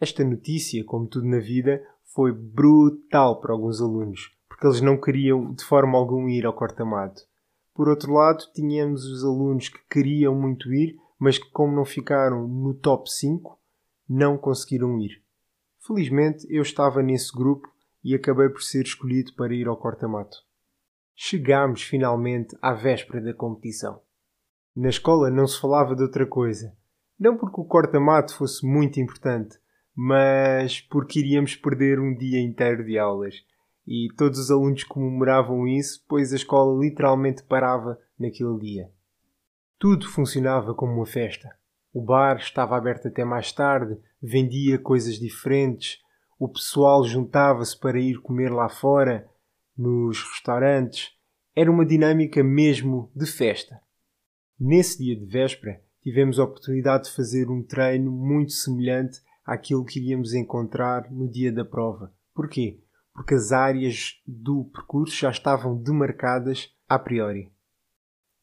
Esta 0.00 0.24
notícia, 0.24 0.82
como 0.84 1.06
tudo 1.06 1.28
na 1.28 1.38
vida, 1.38 1.80
foi 2.12 2.32
brutal 2.32 3.40
para 3.40 3.52
alguns 3.52 3.80
alunos, 3.80 4.32
porque 4.48 4.66
eles 4.66 4.80
não 4.80 5.00
queriam 5.00 5.54
de 5.54 5.64
forma 5.64 5.96
alguma 5.96 6.28
ir 6.28 6.44
ao 6.44 6.52
corta-mato. 6.52 7.22
Por 7.72 7.88
outro 7.88 8.12
lado, 8.12 8.44
tínhamos 8.52 9.04
os 9.04 9.24
alunos 9.24 9.68
que 9.68 9.78
queriam 9.88 10.34
muito 10.34 10.74
ir, 10.74 10.96
mas 11.20 11.38
que, 11.38 11.48
como 11.52 11.76
não 11.76 11.84
ficaram 11.84 12.48
no 12.48 12.74
top 12.74 13.08
5, 13.08 13.56
não 14.08 14.36
conseguiram 14.36 14.98
ir. 14.98 15.22
Felizmente, 15.86 16.44
eu 16.50 16.62
estava 16.62 17.00
nesse 17.00 17.32
grupo 17.32 17.68
e 18.02 18.14
acabei 18.14 18.48
por 18.48 18.62
ser 18.62 18.84
escolhido 18.84 19.34
para 19.34 19.54
ir 19.54 19.66
ao 19.66 19.76
corta-mato. 19.76 20.38
Chegámos 21.14 21.82
finalmente 21.82 22.56
à 22.62 22.72
véspera 22.72 23.20
da 23.20 23.34
competição. 23.34 24.00
Na 24.74 24.88
escola 24.88 25.30
não 25.30 25.46
se 25.46 25.60
falava 25.60 25.94
de 25.94 26.02
outra 26.02 26.26
coisa. 26.26 26.74
Não 27.18 27.36
porque 27.36 27.60
o 27.60 27.64
corta-mato 27.64 28.34
fosse 28.34 28.66
muito 28.66 28.98
importante, 28.98 29.58
mas 29.94 30.80
porque 30.80 31.18
iríamos 31.18 31.54
perder 31.56 31.98
um 32.00 32.16
dia 32.16 32.40
inteiro 32.40 32.84
de 32.84 32.98
aulas. 32.98 33.34
E 33.86 34.08
todos 34.16 34.38
os 34.38 34.50
alunos 34.50 34.84
comemoravam 34.84 35.66
isso, 35.66 36.04
pois 36.08 36.32
a 36.32 36.36
escola 36.36 36.80
literalmente 36.80 37.42
parava 37.42 37.98
naquele 38.18 38.58
dia. 38.58 38.90
Tudo 39.78 40.08
funcionava 40.08 40.74
como 40.74 40.92
uma 40.92 41.06
festa. 41.06 41.48
O 41.92 42.02
bar 42.02 42.36
estava 42.36 42.76
aberto 42.76 43.08
até 43.08 43.24
mais 43.24 43.52
tarde, 43.52 43.98
vendia 44.22 44.78
coisas 44.78 45.14
diferentes, 45.14 45.98
o 46.40 46.48
pessoal 46.48 47.04
juntava-se 47.04 47.78
para 47.78 48.00
ir 48.00 48.18
comer 48.22 48.50
lá 48.50 48.66
fora, 48.66 49.28
nos 49.76 50.22
restaurantes. 50.22 51.10
Era 51.54 51.70
uma 51.70 51.84
dinâmica 51.84 52.42
mesmo 52.42 53.12
de 53.14 53.26
festa. 53.26 53.78
Nesse 54.58 55.04
dia 55.04 55.14
de 55.14 55.26
véspera, 55.26 55.82
tivemos 56.02 56.38
a 56.38 56.44
oportunidade 56.44 57.04
de 57.04 57.14
fazer 57.14 57.50
um 57.50 57.62
treino 57.62 58.10
muito 58.10 58.52
semelhante 58.52 59.20
àquilo 59.44 59.84
que 59.84 59.98
iríamos 59.98 60.32
encontrar 60.32 61.12
no 61.12 61.30
dia 61.30 61.52
da 61.52 61.62
prova. 61.62 62.10
Porquê? 62.34 62.80
Porque 63.12 63.34
as 63.34 63.52
áreas 63.52 64.18
do 64.26 64.64
percurso 64.72 65.14
já 65.14 65.30
estavam 65.30 65.76
demarcadas 65.76 66.74
a 66.88 66.98
priori. 66.98 67.52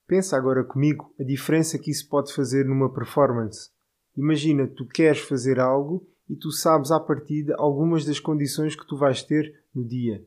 Pensa 0.05 0.37
agora 0.37 0.63
comigo 0.63 1.11
a 1.19 1.23
diferença 1.23 1.79
que 1.79 1.89
isso 1.89 2.07
pode 2.07 2.31
fazer 2.31 2.63
numa 2.63 2.93
performance. 2.93 3.71
Imagina, 4.15 4.67
tu 4.67 4.85
queres 4.85 5.21
fazer 5.21 5.59
algo 5.59 6.07
e 6.29 6.35
tu 6.35 6.51
sabes 6.51 6.91
à 6.91 6.99
partida 6.99 7.55
algumas 7.57 8.05
das 8.05 8.19
condições 8.19 8.75
que 8.75 8.85
tu 8.85 8.97
vais 8.97 9.23
ter 9.23 9.53
no 9.73 9.83
dia. 9.83 10.25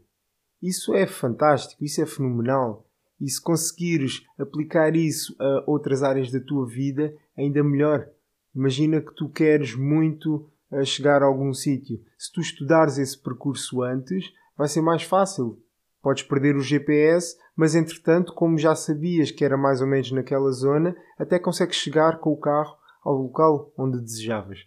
Isso 0.62 0.94
é 0.94 1.06
fantástico, 1.06 1.84
isso 1.84 2.02
é 2.02 2.06
fenomenal. 2.06 2.86
E 3.20 3.28
se 3.28 3.40
conseguires 3.40 4.24
aplicar 4.38 4.96
isso 4.96 5.34
a 5.38 5.64
outras 5.66 6.02
áreas 6.02 6.30
da 6.30 6.40
tua 6.40 6.66
vida, 6.66 7.14
ainda 7.36 7.62
melhor. 7.62 8.08
Imagina 8.54 9.00
que 9.00 9.14
tu 9.14 9.28
queres 9.28 9.74
muito 9.74 10.48
eh, 10.70 10.84
chegar 10.84 11.22
a 11.22 11.26
algum 11.26 11.52
sítio. 11.52 12.00
Se 12.18 12.32
tu 12.32 12.40
estudares 12.40 12.98
esse 12.98 13.18
percurso 13.18 13.82
antes, 13.82 14.32
vai 14.56 14.68
ser 14.68 14.80
mais 14.80 15.02
fácil. 15.02 15.62
Podes 16.02 16.22
perder 16.22 16.56
o 16.56 16.62
GPS, 16.62 17.36
mas 17.54 17.74
entretanto, 17.74 18.32
como 18.32 18.56
já 18.56 18.74
sabias 18.74 19.30
que 19.30 19.44
era 19.44 19.56
mais 19.56 19.82
ou 19.82 19.86
menos 19.86 20.10
naquela 20.12 20.50
zona, 20.50 20.96
até 21.18 21.38
consegues 21.38 21.76
chegar 21.76 22.18
com 22.20 22.32
o 22.32 22.40
carro 22.40 22.76
ao 23.02 23.14
local 23.14 23.72
onde 23.76 24.00
desejavas. 24.00 24.66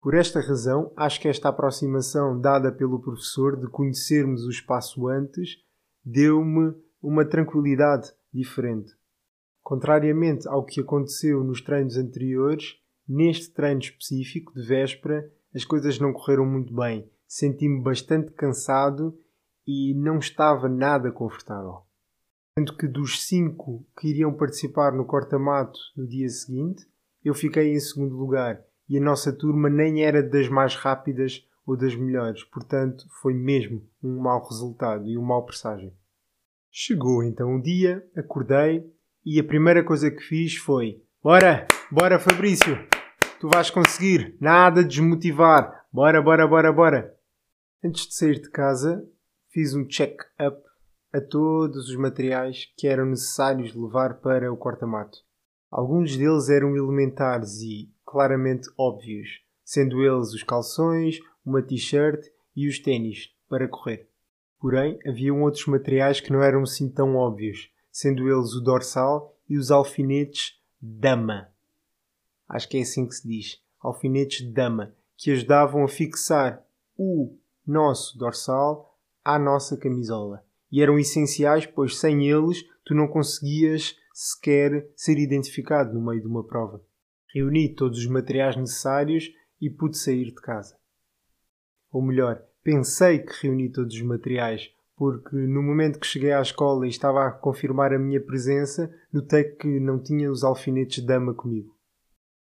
Por 0.00 0.14
esta 0.14 0.40
razão, 0.40 0.90
acho 0.96 1.20
que 1.20 1.28
esta 1.28 1.50
aproximação 1.50 2.40
dada 2.40 2.72
pelo 2.72 3.00
professor 3.00 3.60
de 3.60 3.68
conhecermos 3.68 4.44
o 4.44 4.50
espaço 4.50 5.06
antes 5.06 5.58
deu-me 6.02 6.74
uma 7.02 7.22
tranquilidade 7.22 8.10
diferente. 8.32 8.94
Contrariamente 9.62 10.48
ao 10.48 10.64
que 10.64 10.80
aconteceu 10.80 11.44
nos 11.44 11.60
treinos 11.60 11.98
anteriores, 11.98 12.78
neste 13.06 13.52
treino 13.52 13.80
específico 13.80 14.54
de 14.54 14.66
véspera 14.66 15.30
as 15.54 15.66
coisas 15.66 15.98
não 15.98 16.14
correram 16.14 16.46
muito 16.46 16.74
bem. 16.74 17.10
Senti-me 17.26 17.82
bastante 17.82 18.32
cansado 18.32 19.18
e 19.66 19.94
não 19.94 20.18
estava 20.18 20.66
nada 20.66 21.12
confortável. 21.12 21.82
Sendo 22.58 22.74
que 22.74 22.88
dos 22.88 23.22
cinco 23.26 23.86
que 23.98 24.08
iriam 24.08 24.32
participar 24.32 24.92
no 24.92 25.04
corta-mato 25.04 25.78
no 25.94 26.06
dia 26.06 26.28
seguinte, 26.28 26.86
eu 27.22 27.34
fiquei 27.34 27.74
em 27.74 27.80
segundo 27.80 28.16
lugar 28.16 28.64
e 28.90 28.98
a 28.98 29.00
nossa 29.00 29.32
turma 29.32 29.70
nem 29.70 30.02
era 30.02 30.20
das 30.20 30.48
mais 30.48 30.74
rápidas 30.74 31.46
ou 31.64 31.76
das 31.76 31.94
melhores, 31.94 32.42
portanto 32.42 33.06
foi 33.22 33.32
mesmo 33.32 33.88
um 34.02 34.20
mau 34.20 34.44
resultado 34.44 35.06
e 35.08 35.16
um 35.16 35.22
mau 35.22 35.44
presságio. 35.44 35.92
Chegou 36.72 37.22
então 37.22 37.54
o 37.54 37.62
dia, 37.62 38.04
acordei 38.16 38.84
e 39.24 39.38
a 39.38 39.44
primeira 39.44 39.84
coisa 39.84 40.10
que 40.10 40.20
fiz 40.20 40.56
foi: 40.56 41.00
Bora, 41.22 41.68
bora 41.88 42.18
Fabrício, 42.18 42.76
tu 43.38 43.48
vais 43.48 43.70
conseguir, 43.70 44.36
nada 44.40 44.82
de 44.82 44.88
desmotivar, 44.88 45.86
bora, 45.92 46.20
bora, 46.20 46.48
bora, 46.48 46.72
bora. 46.72 47.14
Antes 47.84 48.08
de 48.08 48.14
sair 48.14 48.40
de 48.40 48.50
casa, 48.50 49.06
fiz 49.50 49.72
um 49.72 49.86
check-up 49.86 50.60
a 51.12 51.20
todos 51.20 51.88
os 51.88 51.96
materiais 51.96 52.72
que 52.76 52.88
eram 52.88 53.06
necessários 53.06 53.72
levar 53.72 54.14
para 54.14 54.52
o 54.52 54.56
corta-mato. 54.56 55.18
Alguns 55.70 56.16
deles 56.16 56.48
eram 56.48 56.76
elementares 56.76 57.60
e 57.60 57.88
claramente 58.04 58.68
óbvios, 58.76 59.40
sendo 59.64 60.02
eles 60.02 60.32
os 60.34 60.42
calções, 60.42 61.20
uma 61.46 61.62
t-shirt 61.62 62.26
e 62.56 62.68
os 62.68 62.80
ténis 62.80 63.32
para 63.48 63.68
correr. 63.68 64.08
Porém, 64.58 64.98
haviam 65.06 65.42
outros 65.42 65.66
materiais 65.66 66.20
que 66.20 66.32
não 66.32 66.42
eram 66.42 66.62
assim 66.62 66.88
tão 66.88 67.14
óbvios, 67.16 67.70
sendo 67.90 68.28
eles 68.28 68.52
o 68.52 68.60
dorsal 68.60 69.36
e 69.48 69.56
os 69.56 69.70
alfinetes 69.70 70.60
dama. 70.80 71.48
Acho 72.48 72.68
que 72.68 72.78
é 72.78 72.80
assim 72.80 73.06
que 73.06 73.14
se 73.14 73.28
diz, 73.28 73.60
alfinetes 73.80 74.52
dama, 74.52 74.92
que 75.16 75.30
ajudavam 75.30 75.84
a 75.84 75.88
fixar 75.88 76.64
o 76.98 77.36
nosso 77.64 78.18
dorsal 78.18 78.98
à 79.24 79.38
nossa 79.38 79.76
camisola. 79.76 80.44
E 80.70 80.82
eram 80.82 80.98
essenciais, 80.98 81.64
pois 81.64 81.96
sem 81.98 82.28
eles 82.28 82.64
tu 82.84 82.94
não 82.94 83.06
conseguias 83.06 83.96
sequer 84.22 84.86
ser 84.94 85.18
identificado 85.18 85.94
no 85.94 86.04
meio 86.04 86.20
de 86.20 86.26
uma 86.26 86.44
prova. 86.44 86.84
Reuni 87.32 87.74
todos 87.74 87.98
os 88.00 88.06
materiais 88.06 88.54
necessários 88.54 89.32
e 89.58 89.70
pude 89.70 89.96
sair 89.96 90.26
de 90.26 90.34
casa. 90.34 90.76
Ou 91.90 92.02
melhor, 92.02 92.42
pensei 92.62 93.20
que 93.20 93.32
reuni 93.40 93.72
todos 93.72 93.94
os 93.94 94.02
materiais, 94.02 94.70
porque 94.94 95.34
no 95.34 95.62
momento 95.62 95.98
que 95.98 96.06
cheguei 96.06 96.32
à 96.32 96.42
escola 96.42 96.86
e 96.86 96.90
estava 96.90 97.26
a 97.26 97.32
confirmar 97.32 97.94
a 97.94 97.98
minha 97.98 98.20
presença, 98.20 98.94
notei 99.10 99.44
que 99.44 99.80
não 99.80 99.98
tinha 99.98 100.30
os 100.30 100.44
alfinetes 100.44 101.00
de 101.00 101.06
dama 101.06 101.32
comigo. 101.32 101.74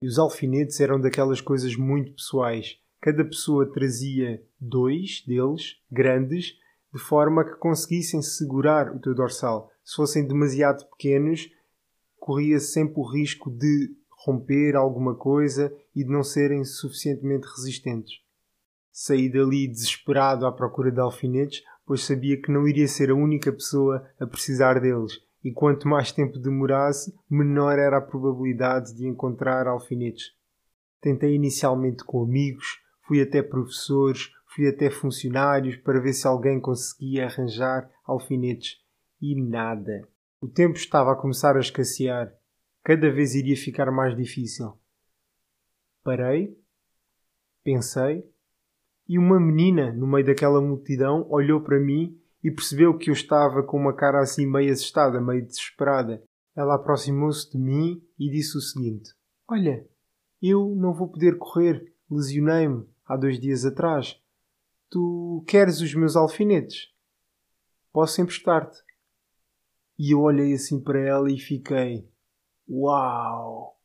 E 0.02 0.08
os 0.08 0.20
alfinetes 0.20 0.82
eram 0.82 1.00
daquelas 1.00 1.40
coisas 1.40 1.78
muito 1.78 2.12
pessoais. 2.12 2.78
Cada 3.00 3.24
pessoa 3.24 3.72
trazia 3.72 4.44
dois 4.60 5.24
deles, 5.26 5.78
grandes, 5.90 6.58
de 6.94 7.00
forma 7.00 7.46
que 7.46 7.56
conseguissem 7.56 8.22
segurar 8.22 8.94
o 8.94 9.00
teu 9.00 9.16
dorsal. 9.16 9.72
Se 9.82 9.96
fossem 9.96 10.28
demasiado 10.28 10.86
pequenos, 10.90 11.50
corria 12.30 12.60
sempre 12.60 13.00
o 13.00 13.04
risco 13.04 13.50
de 13.50 13.90
romper 14.24 14.76
alguma 14.76 15.16
coisa 15.16 15.76
e 15.96 16.04
de 16.04 16.12
não 16.12 16.22
serem 16.22 16.64
suficientemente 16.64 17.48
resistentes. 17.48 18.20
Saí 18.92 19.32
dali 19.32 19.68
desesperado 19.68 20.46
à 20.46 20.52
procura 20.52 20.92
de 20.92 21.00
alfinetes, 21.00 21.64
pois 21.88 22.04
sabia 22.04 22.40
que 22.40 22.52
não 22.52 22.68
iria 22.68 22.88
ser 22.88 23.10
a 23.10 23.16
única 23.16 23.52
pessoa 23.52 24.08
a 24.20 24.28
precisar 24.28 24.80
deles, 24.80 25.14
e 25.44 25.52
quanto 25.52 25.88
mais 25.88 26.12
tempo 26.12 26.38
demorasse, 26.38 27.12
menor 27.28 27.80
era 27.80 27.98
a 27.98 28.02
probabilidade 28.02 28.94
de 28.94 29.08
encontrar 29.08 29.66
alfinetes. 29.66 30.28
Tentei 31.02 31.34
inicialmente 31.34 32.04
com 32.04 32.22
amigos, 32.22 32.80
fui 33.08 33.24
até 33.24 33.42
professores, 33.42 34.30
Fui 34.52 34.68
até 34.68 34.90
funcionários 34.90 35.76
para 35.78 36.02
ver 36.02 36.12
se 36.12 36.26
alguém 36.26 36.60
conseguia 36.60 37.28
arranjar 37.28 37.88
alfinetes. 38.04 38.78
E 39.22 39.40
nada. 39.40 40.08
O 40.42 40.48
tempo 40.48 40.78
estava 40.78 41.12
a 41.12 41.16
começar 41.16 41.58
a 41.58 41.60
escassear. 41.60 42.34
Cada 42.84 43.12
vez 43.12 43.36
iria 43.36 43.58
ficar 43.58 43.92
mais 43.92 44.16
difícil. 44.16 44.74
Parei, 46.02 46.58
pensei, 47.64 48.26
e 49.08 49.18
uma 49.18 49.40
menina, 49.40 49.92
no 49.92 50.08
meio 50.08 50.26
daquela 50.26 50.62
multidão, 50.62 51.28
olhou 51.30 51.62
para 51.62 51.80
mim 51.80 52.18
e 52.44 52.50
percebeu 52.50 52.98
que 52.98 53.10
eu 53.10 53.14
estava 53.14 53.62
com 53.64 53.78
uma 53.78 53.94
cara 53.94 54.22
assim 54.22 54.46
meio 54.46 54.72
assustada, 54.72 55.20
meio 55.20 55.46
desesperada. 55.46 56.24
Ela 56.56 56.76
aproximou-se 56.76 57.50
de 57.52 57.58
mim 57.58 58.02
e 58.18 58.30
disse 58.30 58.58
o 58.58 58.62
seguinte: 58.62 59.14
Olha, 59.48 59.86
eu 60.42 60.74
não 60.76 60.94
vou 60.94 61.10
poder 61.10 61.38
correr, 61.38 61.94
lesionei-me 62.10 62.88
há 63.06 63.18
dois 63.18 63.40
dias 63.40 63.66
atrás. 63.66 64.18
Tu 64.90 65.44
queres 65.48 65.82
os 65.82 65.94
meus 65.94 66.16
alfinetes? 66.16 66.94
Posso 67.92 68.22
emprestar-te. 68.22 68.89
E 70.00 70.14
eu 70.14 70.22
olhei 70.22 70.54
assim 70.54 70.82
para 70.82 70.98
ela 70.98 71.30
e 71.30 71.38
fiquei: 71.38 72.10
Uau! 72.70 73.78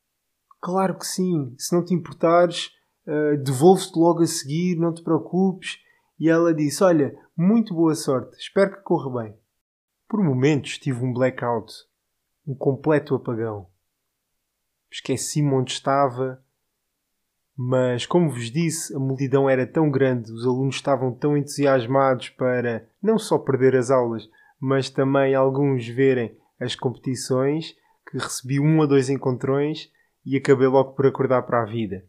Claro 0.60 0.96
que 0.96 1.04
sim, 1.04 1.54
se 1.58 1.74
não 1.74 1.84
te 1.84 1.92
importares, 1.92 2.70
uh, 3.04 3.36
devolvo-te 3.42 3.98
logo 3.98 4.22
a 4.22 4.26
seguir, 4.26 4.76
não 4.76 4.94
te 4.94 5.02
preocupes. 5.02 5.78
E 6.18 6.30
ela 6.30 6.54
disse: 6.54 6.84
Olha, 6.84 7.18
muito 7.36 7.74
boa 7.74 7.96
sorte, 7.96 8.38
espero 8.38 8.76
que 8.76 8.82
corra 8.82 9.24
bem. 9.24 9.36
Por 10.08 10.22
momentos 10.22 10.78
tive 10.78 11.04
um 11.04 11.12
blackout, 11.12 11.74
um 12.46 12.54
completo 12.54 13.16
apagão. 13.16 13.66
Esqueci-me 14.92 15.52
onde 15.52 15.72
estava, 15.72 16.40
Mas, 17.56 18.06
como 18.06 18.30
vos 18.30 18.50
disse, 18.50 18.94
a 18.94 18.98
multidão 18.98 19.50
era 19.50 19.66
tão 19.66 19.90
grande, 19.90 20.30
os 20.32 20.46
alunos 20.46 20.76
estavam 20.76 21.12
tão 21.12 21.36
entusiasmados 21.36 22.28
para 22.30 22.88
não 23.02 23.18
só 23.18 23.38
perder 23.38 23.76
as 23.76 23.90
aulas, 23.90 24.28
mas 24.64 24.88
também 24.88 25.34
alguns 25.34 25.86
verem 25.86 26.34
as 26.58 26.74
competições, 26.74 27.76
que 28.10 28.16
recebi 28.16 28.58
um 28.58 28.78
ou 28.78 28.86
dois 28.86 29.10
encontrões 29.10 29.92
e 30.24 30.38
acabei 30.38 30.66
logo 30.66 30.94
por 30.94 31.06
acordar 31.06 31.42
para 31.42 31.60
a 31.60 31.66
vida. 31.66 32.02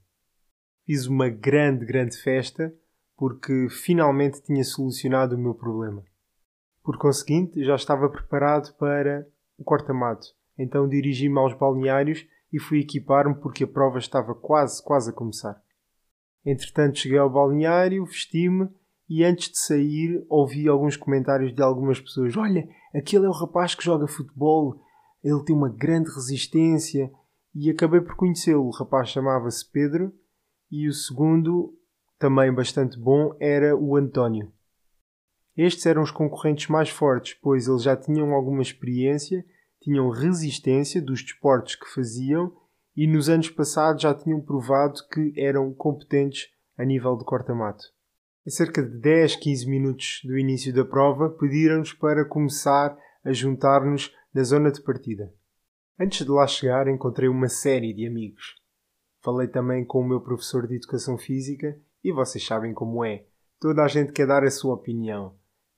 Fiz 0.85 1.05
uma 1.05 1.27
grande, 1.27 1.85
grande 1.85 2.15
festa 2.15 2.73
porque 3.17 3.67
finalmente 3.69 4.41
tinha 4.41 4.63
solucionado 4.63 5.35
o 5.35 5.37
meu 5.37 5.53
problema. 5.53 6.01
Por 6.81 6.97
conseguinte, 6.97 7.61
já 7.61 7.75
estava 7.75 8.09
preparado 8.09 8.73
para 8.77 9.27
o 9.57 9.63
corta-mato. 9.65 10.27
Então 10.57 10.87
dirigi-me 10.87 11.37
aos 11.37 11.53
balneários 11.53 12.25
e 12.53 12.57
fui 12.57 12.79
equipar-me 12.79 13.35
porque 13.35 13.65
a 13.65 13.67
prova 13.67 13.99
estava 13.99 14.33
quase, 14.33 14.81
quase 14.81 15.09
a 15.09 15.13
começar. 15.13 15.61
Entretanto, 16.45 16.99
cheguei 16.99 17.17
ao 17.17 17.29
balneário, 17.29 18.05
vesti-me 18.05 18.69
e 19.09 19.23
antes 19.23 19.49
de 19.49 19.59
sair 19.59 20.25
ouvi 20.29 20.67
alguns 20.67 20.97
comentários 20.97 21.53
de 21.53 21.61
algumas 21.61 21.99
pessoas. 21.99 22.35
Olha, 22.35 22.67
aquele 22.93 23.25
é 23.25 23.29
o 23.29 23.33
rapaz 23.33 23.75
que 23.75 23.83
joga 23.83 24.07
futebol, 24.07 24.81
ele 25.23 25.43
tem 25.43 25.55
uma 25.55 25.69
grande 25.69 26.09
resistência 26.11 27.11
e 27.53 27.69
acabei 27.69 28.01
por 28.01 28.15
conhecê-lo. 28.15 28.65
O 28.65 28.71
rapaz 28.71 29.09
chamava-se 29.09 29.69
Pedro 29.71 30.13
e 30.71 30.87
o 30.87 30.93
segundo, 30.93 31.73
também 32.19 32.53
bastante 32.53 32.99
bom, 32.99 33.35
era 33.39 33.75
o 33.75 33.95
António. 33.95 34.51
Estes 35.55 35.85
eram 35.85 36.03
os 36.03 36.11
concorrentes 36.11 36.67
mais 36.67 36.89
fortes, 36.89 37.37
pois 37.41 37.67
eles 37.67 37.83
já 37.83 37.95
tinham 37.95 38.33
alguma 38.33 38.61
experiência, 38.61 39.45
tinham 39.81 40.09
resistência 40.09 41.01
dos 41.01 41.21
desportos 41.21 41.75
que 41.75 41.87
faziam 41.93 42.51
e 42.95 43.07
nos 43.07 43.29
anos 43.29 43.49
passados 43.49 44.01
já 44.01 44.13
tinham 44.13 44.41
provado 44.41 44.99
que 45.11 45.33
eram 45.37 45.73
competentes 45.73 46.49
a 46.77 46.83
nível 46.83 47.15
de 47.17 47.23
corta-mato. 47.23 47.94
A 48.47 48.51
cerca 48.51 48.83
de 48.83 48.95
10, 48.99 49.37
15 49.37 49.67
minutos 49.67 50.21
do 50.23 50.37
início 50.37 50.71
da 50.71 50.85
prova, 50.85 51.31
pediram-nos 51.31 51.93
para 51.93 52.23
começar 52.23 52.95
a 53.23 53.33
juntar-nos 53.33 54.13
na 54.31 54.43
zona 54.43 54.71
de 54.71 54.83
partida. 54.83 55.33
Antes 55.99 56.23
de 56.23 56.31
lá 56.31 56.45
chegar, 56.45 56.87
encontrei 56.87 57.27
uma 57.27 57.49
série 57.49 57.91
de 57.91 58.05
amigos. 58.05 58.53
Falei 59.23 59.47
também 59.47 59.83
com 59.83 59.99
o 59.99 60.07
meu 60.07 60.21
professor 60.21 60.67
de 60.67 60.75
Educação 60.75 61.17
Física 61.17 61.75
e 62.03 62.11
vocês 62.11 62.45
sabem 62.45 62.71
como 62.71 63.03
é. 63.03 63.25
Toda 63.59 63.83
a 63.83 63.87
gente 63.87 64.11
quer 64.11 64.27
dar 64.27 64.43
a 64.43 64.51
sua 64.51 64.75
opinião. 64.75 65.33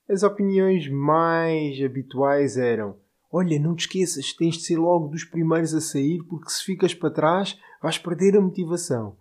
As 0.10 0.24
opiniões 0.24 0.90
mais 0.90 1.82
habituais 1.82 2.58
eram: 2.58 3.00
Olha, 3.32 3.58
não 3.58 3.76
te 3.76 3.86
esqueças, 3.86 4.34
tens 4.34 4.56
de 4.56 4.64
ser 4.64 4.78
logo 4.78 5.08
dos 5.08 5.24
primeiros 5.24 5.74
a 5.74 5.80
sair, 5.80 6.22
porque 6.24 6.50
se 6.50 6.66
ficas 6.66 6.94
para 6.94 7.12
trás 7.12 7.58
vais 7.82 7.98
perder 7.98 8.36
a 8.36 8.42
motivação. 8.42 9.16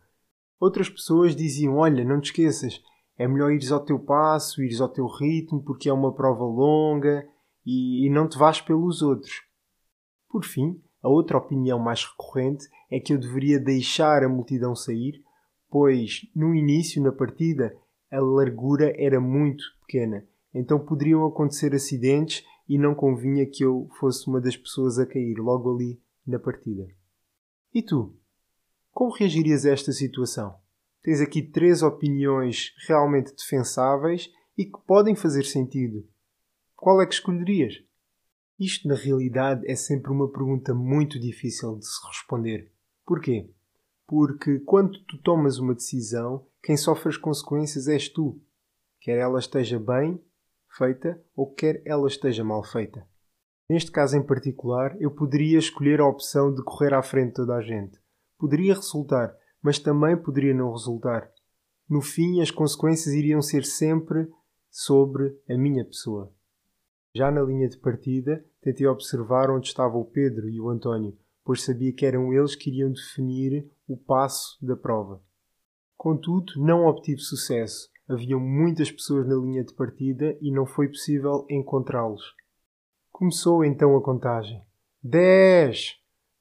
Outras 0.59 0.91
pessoas 0.91 1.37
diziam: 1.37 1.77
Olha, 1.77 2.05
não 2.05 2.21
te 2.21 2.33
esqueças, 2.33 2.83
é 3.19 3.27
melhor 3.27 3.53
ires 3.53 3.73
ao 3.73 3.85
teu 3.85 3.99
passo, 3.99 4.63
ires 4.63 4.81
ao 4.81 4.89
teu 4.89 5.07
ritmo, 5.07 5.63
porque 5.63 5.89
é 5.89 5.93
uma 5.93 6.13
prova 6.13 6.45
longa 6.45 7.27
e, 7.65 8.07
e 8.07 8.11
não 8.11 8.29
te 8.29 8.39
vais 8.39 8.61
pelos 8.61 9.03
outros. 9.03 9.43
Por 10.29 10.45
fim, 10.45 10.81
a 11.03 11.09
outra 11.09 11.39
opinião 11.39 11.79
mais 11.79 12.05
recorrente 12.05 12.69
é 12.91 13.01
que 13.01 13.13
eu 13.13 13.19
deveria 13.19 13.59
deixar 13.59 14.23
a 14.23 14.29
multidão 14.29 14.75
sair, 14.75 15.23
pois 15.71 16.29
no 16.35 16.55
início, 16.55 17.03
na 17.03 17.13
partida, 17.13 17.77
a 18.11 18.21
largura 18.21 18.93
era 18.97 19.21
muito 19.21 19.65
pequena 19.81 20.27
então 20.59 20.79
poderiam 20.79 21.27
acontecer 21.27 21.75
acidentes 21.75 22.43
e 22.67 22.79
não 22.79 22.95
convinha 22.95 23.45
que 23.45 23.63
eu 23.63 23.91
fosse 24.01 24.27
uma 24.27 24.41
das 24.41 24.57
pessoas 24.57 24.99
a 24.99 25.05
cair 25.05 25.37
logo 25.37 25.75
ali 25.75 26.01
na 26.27 26.39
partida. 26.39 26.89
E 27.75 27.83
tu? 27.83 28.17
Como 28.91 29.13
reagirias 29.13 29.67
a 29.67 29.71
esta 29.71 29.93
situação? 29.93 30.57
Tens 31.07 31.21
aqui 31.21 31.41
três 31.41 31.85
opiniões 31.85 32.75
realmente 32.89 33.33
defensáveis 33.33 34.29
e 34.59 34.65
que 34.65 34.77
podem 34.85 35.15
fazer 35.15 35.45
sentido. 35.45 36.05
Qual 36.75 37.01
é 37.01 37.07
que 37.07 37.15
escolherias? 37.15 37.75
Isto, 38.59 38.89
na 38.89 38.97
realidade, 38.97 39.71
é 39.71 39.77
sempre 39.77 40.11
uma 40.11 40.29
pergunta 40.29 40.75
muito 40.75 41.21
difícil 41.21 41.79
de 41.79 41.87
se 41.87 42.05
responder. 42.09 42.73
Porquê? 43.07 43.49
Porque 44.05 44.59
quando 44.59 44.99
tu 45.05 45.17
tomas 45.19 45.59
uma 45.59 45.77
decisão, 45.77 46.45
quem 46.61 46.77
sofre 46.77 47.11
as 47.11 47.17
consequências 47.17 47.87
és 47.87 48.09
tu. 48.09 48.41
Quer 49.01 49.19
ela 49.19 49.39
esteja 49.39 49.79
bem 49.79 50.21
feita 50.77 51.23
ou 51.37 51.55
quer 51.55 51.83
ela 51.87 52.09
esteja 52.09 52.43
mal 52.43 52.65
feita. 52.65 53.07
Neste 53.71 53.93
caso 53.93 54.17
em 54.17 54.27
particular, 54.27 55.01
eu 55.01 55.13
poderia 55.13 55.57
escolher 55.57 56.01
a 56.01 56.09
opção 56.09 56.53
de 56.53 56.65
correr 56.65 56.93
à 56.93 57.01
frente 57.01 57.35
toda 57.35 57.55
a 57.55 57.63
gente. 57.63 57.97
Poderia 58.37 58.75
resultar, 58.75 59.33
mas 59.67 59.81
também 59.81 60.17
poderia 60.17 60.55
não 60.55 60.71
resultar. 60.71 61.29
No 61.91 62.01
fim, 62.01 62.41
as 62.41 62.53
consequências 62.53 63.13
iriam 63.13 63.43
ser 63.43 63.65
sempre 63.65 64.31
sobre 64.71 65.37
a 65.51 65.59
minha 65.59 65.85
pessoa. 65.85 66.33
Já 67.13 67.33
na 67.33 67.43
linha 67.43 67.69
de 67.69 67.77
partida, 67.77 68.45
tentei 68.63 68.87
observar 68.87 69.51
onde 69.51 69.67
estavam 69.67 70.01
o 70.01 70.05
Pedro 70.05 70.49
e 70.49 70.61
o 70.61 70.71
António, 70.71 71.19
pois 71.45 71.65
sabia 71.65 71.93
que 71.93 72.07
eram 72.07 72.33
eles 72.33 72.55
que 72.55 72.71
iriam 72.71 72.93
definir 72.93 73.69
o 73.89 73.97
passo 73.97 74.57
da 74.65 74.77
prova. 74.77 75.21
Contudo, 75.97 76.53
não 76.57 76.87
obtive 76.87 77.21
sucesso, 77.21 77.91
Haviam 78.09 78.39
muitas 78.39 78.89
pessoas 78.89 79.27
na 79.27 79.35
linha 79.35 79.65
de 79.65 79.75
partida 79.75 80.39
e 80.41 80.53
não 80.53 80.65
foi 80.65 80.87
possível 80.87 81.45
encontrá-los. 81.51 82.37
Começou 83.11 83.65
então 83.65 83.97
a 83.97 84.01
contagem. 84.01 84.63
Dez! 85.03 85.97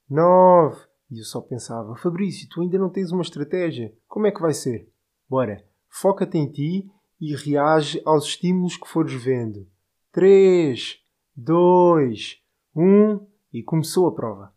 Nove! 0.08 0.80
E 1.10 1.20
eu 1.20 1.24
só 1.24 1.40
pensava, 1.42 1.96
Fabrício, 1.96 2.48
tu 2.50 2.62
ainda 2.62 2.78
não 2.78 2.90
tens 2.90 3.12
uma 3.12 3.22
estratégia. 3.22 3.94
Como 4.08 4.28
é 4.28 4.32
que 4.32 4.42
vai 4.42 4.54
ser? 4.54 4.92
Bora, 5.30 5.64
foca-te 5.88 6.38
em 6.38 6.52
ti 6.52 6.92
e 7.20 7.36
reage 7.36 8.02
aos 8.06 8.26
estímulos 8.26 8.78
que 8.78 8.88
fores 8.88 9.14
vendo. 9.14 9.68
Três, 10.12 11.00
dois, 11.36 12.42
um 12.76 13.26
e 13.54 13.64
começou 13.64 14.08
a 14.08 14.14
prova. 14.14 14.54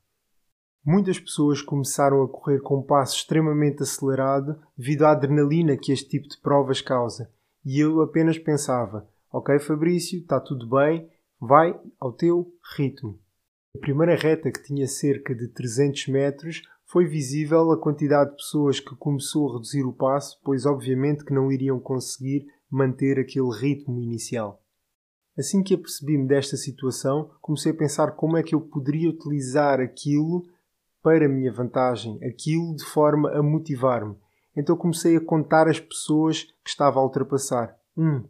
Muitas 0.84 1.18
pessoas 1.18 1.60
começaram 1.60 2.22
a 2.22 2.28
correr 2.28 2.60
com 2.60 2.78
um 2.78 2.82
passo 2.82 3.16
extremamente 3.16 3.82
acelerado 3.82 4.58
devido 4.76 5.02
à 5.02 5.10
adrenalina 5.12 5.76
que 5.76 5.92
este 5.92 6.08
tipo 6.08 6.28
de 6.28 6.40
provas 6.40 6.80
causa. 6.80 7.30
E 7.64 7.78
eu 7.78 8.00
apenas 8.00 8.38
pensava: 8.38 9.06
Ok, 9.30 9.58
Fabrício, 9.58 10.20
está 10.20 10.40
tudo 10.40 10.66
bem, 10.66 11.08
vai 11.38 11.78
ao 12.00 12.12
teu 12.12 12.50
ritmo. 12.76 13.18
A 13.76 13.78
primeira 13.78 14.16
reta, 14.16 14.50
que 14.50 14.62
tinha 14.62 14.86
cerca 14.86 15.34
de 15.34 15.48
300 15.48 16.08
metros, 16.08 16.62
foi 16.84 17.06
visível 17.06 17.70
a 17.70 17.78
quantidade 17.78 18.30
de 18.30 18.36
pessoas 18.36 18.80
que 18.80 18.96
começou 18.96 19.50
a 19.50 19.52
reduzir 19.54 19.84
o 19.84 19.92
passo, 19.92 20.40
pois 20.42 20.64
obviamente 20.64 21.24
que 21.24 21.34
não 21.34 21.52
iriam 21.52 21.78
conseguir 21.78 22.46
manter 22.70 23.18
aquele 23.18 23.50
ritmo 23.50 24.00
inicial. 24.00 24.62
Assim 25.38 25.62
que 25.62 25.74
apercebi-me 25.74 26.26
desta 26.26 26.56
situação, 26.56 27.30
comecei 27.40 27.70
a 27.72 27.76
pensar 27.76 28.12
como 28.12 28.36
é 28.36 28.42
que 28.42 28.54
eu 28.54 28.60
poderia 28.60 29.10
utilizar 29.10 29.80
aquilo 29.80 30.46
para 31.02 31.26
a 31.26 31.28
minha 31.28 31.52
vantagem, 31.52 32.18
aquilo 32.24 32.74
de 32.74 32.84
forma 32.84 33.30
a 33.30 33.42
motivar-me. 33.42 34.16
Então 34.56 34.76
comecei 34.76 35.16
a 35.16 35.24
contar 35.24 35.68
as 35.68 35.78
pessoas 35.78 36.42
que 36.42 36.70
estava 36.70 36.98
a 36.98 37.02
ultrapassar. 37.02 37.78
Um, 37.96 38.24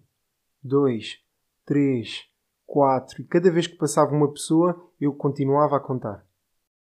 dois, 0.62 1.18
três, 1.64 2.24
quatro. 2.68 3.22
E 3.22 3.24
cada 3.24 3.50
vez 3.50 3.66
que 3.66 3.78
passava 3.78 4.14
uma 4.14 4.30
pessoa, 4.30 4.78
eu 5.00 5.12
continuava 5.14 5.76
a 5.76 5.80
contar. 5.80 6.24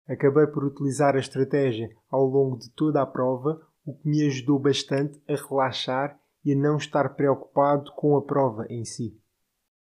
Acabei 0.08 0.46
por 0.48 0.65
utilizar 0.65 1.15
a 1.15 1.20
estratégia 1.20 1.89
ao 2.12 2.26
longo 2.26 2.58
de 2.58 2.70
toda 2.72 3.02
a 3.02 3.06
prova, 3.06 3.62
o 3.86 3.94
que 3.96 4.08
me 4.08 4.26
ajudou 4.28 4.60
bastante 4.60 5.20
a 5.28 5.36
relaxar 5.36 6.20
e 6.44 6.52
a 6.52 6.56
não 6.56 6.78
estar 6.78 7.15
preocupado 7.15 7.92
com 7.96 8.18
a 8.18 8.22
prova 8.22 8.65
em 8.70 8.84
si. 8.84 9.18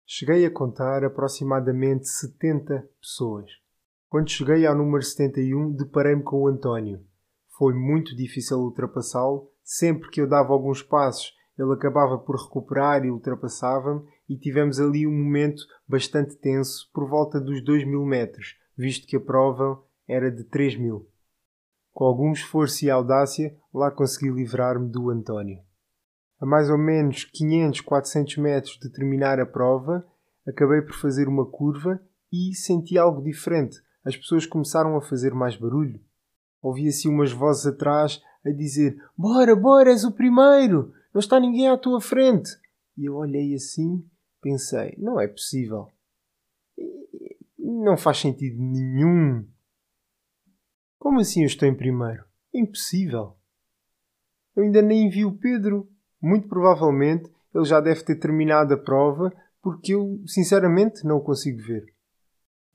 Cheguei 0.06 0.45
a 0.45 0.52
contar 0.52 1.04
aproximadamente 1.04 2.08
70 2.08 2.88
pessoas. 3.02 3.49
Quando 4.10 4.30
cheguei 4.30 4.65
ao 4.65 4.75
número 4.75 5.04
71, 5.04 5.73
deparei-me 5.73 6.23
com 6.23 6.41
o 6.41 6.47
António. 6.47 7.04
Foi 7.58 7.73
muito 7.73 8.15
difícil 8.15 8.58
ultrapassá-lo. 8.58 9.52
Sempre 9.63 10.10
que 10.10 10.19
eu 10.19 10.28
dava 10.28 10.52
alguns 10.52 10.82
passos, 10.82 11.34
ele 11.58 11.73
acabava 11.73 12.17
por 12.17 12.36
recuperar 12.36 13.06
e 13.06 13.12
ultrapassava-me, 13.12 14.02
e 14.29 14.37
tivemos 14.37 14.79
ali 14.79 15.07
um 15.07 15.11
momento 15.11 15.63
bastante 15.87 16.35
tenso 16.35 16.89
por 16.93 17.09
volta 17.09 17.41
dos 17.41 17.63
2 17.63 17.85
mil 17.85 18.05
metros, 18.05 18.55
visto 18.77 19.07
que 19.07 19.15
a 19.15 19.19
prova 19.19 19.81
era 20.07 20.31
de 20.31 20.43
3 20.43 20.77
mil. 20.77 21.09
Com 21.91 22.05
algum 22.05 22.31
esforço 22.31 22.85
e 22.85 22.89
audácia, 22.89 23.57
lá 23.73 23.89
consegui 23.89 24.29
livrar-me 24.29 24.89
do 24.89 25.09
António. 25.09 25.59
A 26.39 26.45
mais 26.45 26.69
ou 26.69 26.77
menos 26.77 27.25
500, 27.25 27.81
400 27.81 28.37
metros 28.37 28.79
de 28.79 28.89
terminar 28.89 29.39
a 29.39 29.45
prova, 29.45 30.05
acabei 30.47 30.81
por 30.81 30.93
fazer 30.93 31.27
uma 31.27 31.45
curva 31.45 31.99
e 32.31 32.53
senti 32.53 32.97
algo 32.97 33.21
diferente 33.21 33.81
as 34.03 34.15
pessoas 34.15 34.45
começaram 34.45 34.95
a 34.95 35.01
fazer 35.01 35.33
mais 35.33 35.55
barulho. 35.55 35.99
Ouvia-se 36.61 37.07
umas 37.07 37.31
vozes 37.31 37.65
atrás 37.65 38.21
a 38.45 38.49
dizer: 38.49 38.97
Bora, 39.17 39.55
bora, 39.55 39.91
és 39.91 40.03
o 40.03 40.11
primeiro! 40.11 40.93
Não 41.13 41.19
está 41.19 41.39
ninguém 41.39 41.67
à 41.67 41.77
tua 41.77 42.01
frente! 42.01 42.49
E 42.97 43.05
eu 43.05 43.15
olhei 43.15 43.53
assim, 43.53 44.03
pensei: 44.41 44.95
Não 44.97 45.19
é 45.19 45.28
possível. 45.28 45.88
Não 47.58 47.97
faz 47.97 48.17
sentido 48.17 48.62
nenhum. 48.62 49.47
Como 50.97 51.19
assim 51.19 51.41
eu 51.41 51.47
estou 51.47 51.67
em 51.67 51.75
primeiro? 51.75 52.23
Impossível. 52.54 53.38
Eu 54.56 54.63
ainda 54.63 54.82
nem 54.82 55.10
vi 55.10 55.23
o 55.23 55.38
Pedro. 55.38 55.89
Muito 56.21 56.47
provavelmente 56.49 57.32
ele 57.54 57.65
já 57.65 57.80
deve 57.80 58.04
ter 58.04 58.15
terminado 58.15 58.73
a 58.73 58.78
prova 58.78 59.34
porque 59.62 59.93
eu, 59.93 60.21
sinceramente, 60.25 61.06
não 61.06 61.17
o 61.17 61.23
consigo 61.23 61.62
ver. 61.62 61.86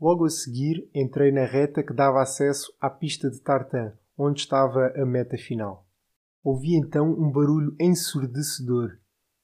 Logo 0.00 0.24
a 0.24 0.30
seguir, 0.30 0.88
entrei 0.94 1.32
na 1.32 1.44
reta 1.44 1.82
que 1.82 1.94
dava 1.94 2.20
acesso 2.20 2.72
à 2.80 2.90
pista 2.90 3.30
de 3.30 3.40
tartan, 3.40 3.92
onde 4.18 4.40
estava 4.40 4.92
a 4.96 5.06
meta 5.06 5.36
final. 5.38 5.86
Ouvi 6.42 6.76
então 6.76 7.10
um 7.10 7.30
barulho 7.30 7.74
ensurdecedor. 7.80 8.98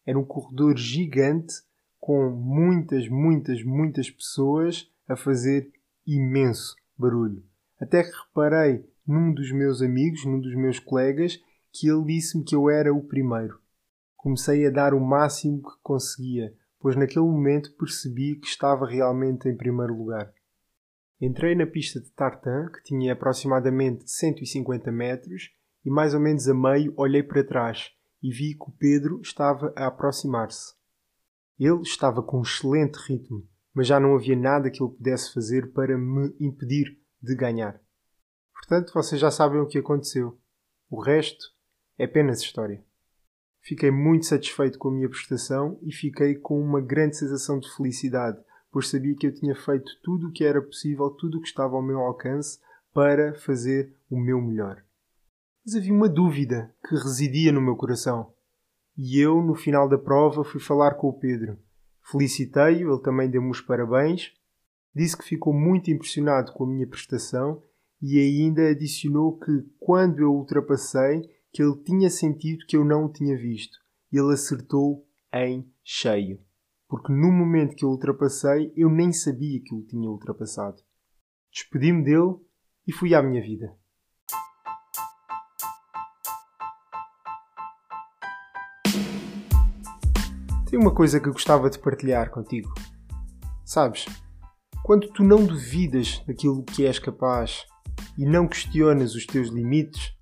Era 0.06 0.18
um 0.18 0.24
corredor 0.24 0.76
gigante 0.76 1.54
com 2.00 2.30
muitas, 2.30 3.08
muitas, 3.08 3.62
muitas 3.62 4.10
pessoas 4.10 4.90
a 5.06 5.14
fazer 5.14 5.70
imenso 6.06 6.74
barulho. 6.96 7.44
Até 7.80 8.02
que 8.02 8.10
reparei 8.10 8.84
num 9.06 9.32
dos 9.32 9.52
meus 9.52 9.82
amigos, 9.82 10.24
num 10.24 10.40
dos 10.40 10.54
meus 10.54 10.78
colegas, 10.78 11.38
que 11.72 11.88
ele 11.88 12.04
disse-me 12.04 12.44
que 12.44 12.54
eu 12.54 12.70
era 12.70 12.92
o 12.92 13.02
primeiro. 13.02 13.60
Comecei 14.16 14.66
a 14.66 14.70
dar 14.70 14.94
o 14.94 15.00
máximo 15.00 15.62
que 15.62 15.78
conseguia, 15.82 16.54
pois 16.78 16.96
naquele 16.96 17.24
momento 17.24 17.76
percebi 17.76 18.36
que 18.36 18.46
estava 18.46 18.86
realmente 18.86 19.48
em 19.48 19.56
primeiro 19.56 19.96
lugar. 19.96 20.32
Entrei 21.20 21.54
na 21.54 21.66
pista 21.66 22.00
de 22.00 22.10
tartan, 22.12 22.70
que 22.72 22.82
tinha 22.82 23.12
aproximadamente 23.12 24.10
150 24.10 24.90
metros, 24.90 25.50
e 25.84 25.90
mais 25.90 26.14
ou 26.14 26.20
menos 26.20 26.48
a 26.48 26.54
meio 26.54 26.94
olhei 26.96 27.22
para 27.22 27.44
trás 27.44 27.90
e 28.22 28.30
vi 28.30 28.54
que 28.54 28.68
o 28.68 28.72
Pedro 28.72 29.20
estava 29.22 29.72
a 29.76 29.86
aproximar-se. 29.86 30.74
Ele 31.60 31.82
estava 31.82 32.22
com 32.22 32.38
um 32.38 32.42
excelente 32.42 32.96
ritmo, 32.96 33.46
mas 33.74 33.86
já 33.86 34.00
não 34.00 34.14
havia 34.14 34.34
nada 34.34 34.70
que 34.70 34.82
ele 34.82 34.94
pudesse 34.94 35.30
fazer 35.34 35.70
para 35.72 35.98
me 35.98 36.34
impedir 36.40 36.98
de 37.20 37.34
ganhar. 37.36 37.78
Portanto, 38.54 38.94
vocês 38.94 39.20
já 39.20 39.30
sabem 39.30 39.60
o 39.60 39.66
que 39.66 39.76
aconteceu. 39.76 40.40
O 40.88 40.98
resto 40.98 41.44
é 41.98 42.04
apenas 42.04 42.40
história. 42.40 42.82
Fiquei 43.60 43.90
muito 43.90 44.24
satisfeito 44.24 44.78
com 44.78 44.88
a 44.88 44.92
minha 44.92 45.08
prestação 45.10 45.78
e 45.82 45.92
fiquei 45.92 46.34
com 46.34 46.58
uma 46.58 46.80
grande 46.80 47.18
sensação 47.18 47.60
de 47.60 47.70
felicidade, 47.76 48.42
pois 48.72 48.88
sabia 48.88 49.14
que 49.14 49.26
eu 49.26 49.34
tinha 49.34 49.54
feito 49.54 49.92
tudo 50.02 50.28
o 50.28 50.32
que 50.32 50.44
era 50.44 50.62
possível, 50.62 51.10
tudo 51.10 51.36
o 51.36 51.40
que 51.42 51.48
estava 51.48 51.76
ao 51.76 51.82
meu 51.82 52.00
alcance 52.00 52.58
para 52.94 53.34
fazer 53.34 53.94
o 54.08 54.18
meu 54.18 54.40
melhor. 54.40 54.82
Mas 55.62 55.74
havia 55.74 55.92
uma 55.92 56.08
dúvida 56.08 56.74
que 56.88 56.94
residia 56.94 57.52
no 57.52 57.60
meu 57.60 57.76
coração. 57.76 58.32
E 59.02 59.18
eu, 59.18 59.40
no 59.40 59.54
final 59.54 59.88
da 59.88 59.96
prova, 59.96 60.44
fui 60.44 60.60
falar 60.60 60.96
com 60.96 61.08
o 61.08 61.18
Pedro. 61.18 61.58
Felicitei-o, 62.10 62.92
ele 62.92 63.02
também 63.02 63.30
deu-me 63.30 63.50
os 63.50 63.62
parabéns, 63.62 64.32
disse 64.94 65.16
que 65.16 65.24
ficou 65.24 65.54
muito 65.54 65.90
impressionado 65.90 66.52
com 66.52 66.64
a 66.64 66.68
minha 66.68 66.86
prestação 66.86 67.62
e 68.02 68.18
ainda 68.18 68.68
adicionou 68.68 69.38
que, 69.38 69.64
quando 69.78 70.18
eu 70.18 70.34
ultrapassei, 70.34 71.22
que 71.50 71.62
ele 71.62 71.76
tinha 71.82 72.10
sentido 72.10 72.66
que 72.66 72.76
eu 72.76 72.84
não 72.84 73.06
o 73.06 73.12
tinha 73.12 73.36
visto. 73.36 73.78
Ele 74.12 74.34
acertou 74.34 75.06
em 75.32 75.72
cheio 75.82 76.38
porque 76.90 77.12
no 77.12 77.30
momento 77.30 77.76
que 77.76 77.84
eu 77.84 77.88
ultrapassei, 77.88 78.72
eu 78.76 78.90
nem 78.90 79.12
sabia 79.12 79.62
que 79.62 79.72
o 79.72 79.86
tinha 79.86 80.10
ultrapassado. 80.10 80.82
Despedi-me 81.52 82.02
dele 82.02 82.34
e 82.84 82.92
fui 82.92 83.14
à 83.14 83.22
minha 83.22 83.40
vida. 83.40 83.72
Uma 90.80 90.90
coisa 90.90 91.20
que 91.20 91.30
gostava 91.30 91.68
de 91.68 91.78
partilhar 91.78 92.30
contigo. 92.30 92.72
Sabes, 93.66 94.06
quando 94.82 95.08
tu 95.12 95.22
não 95.22 95.44
duvidas 95.44 96.22
daquilo 96.26 96.62
que 96.62 96.86
és 96.86 96.98
capaz 96.98 97.66
e 98.16 98.24
não 98.24 98.48
questionas 98.48 99.14
os 99.14 99.26
teus 99.26 99.48
limites, 99.50 100.14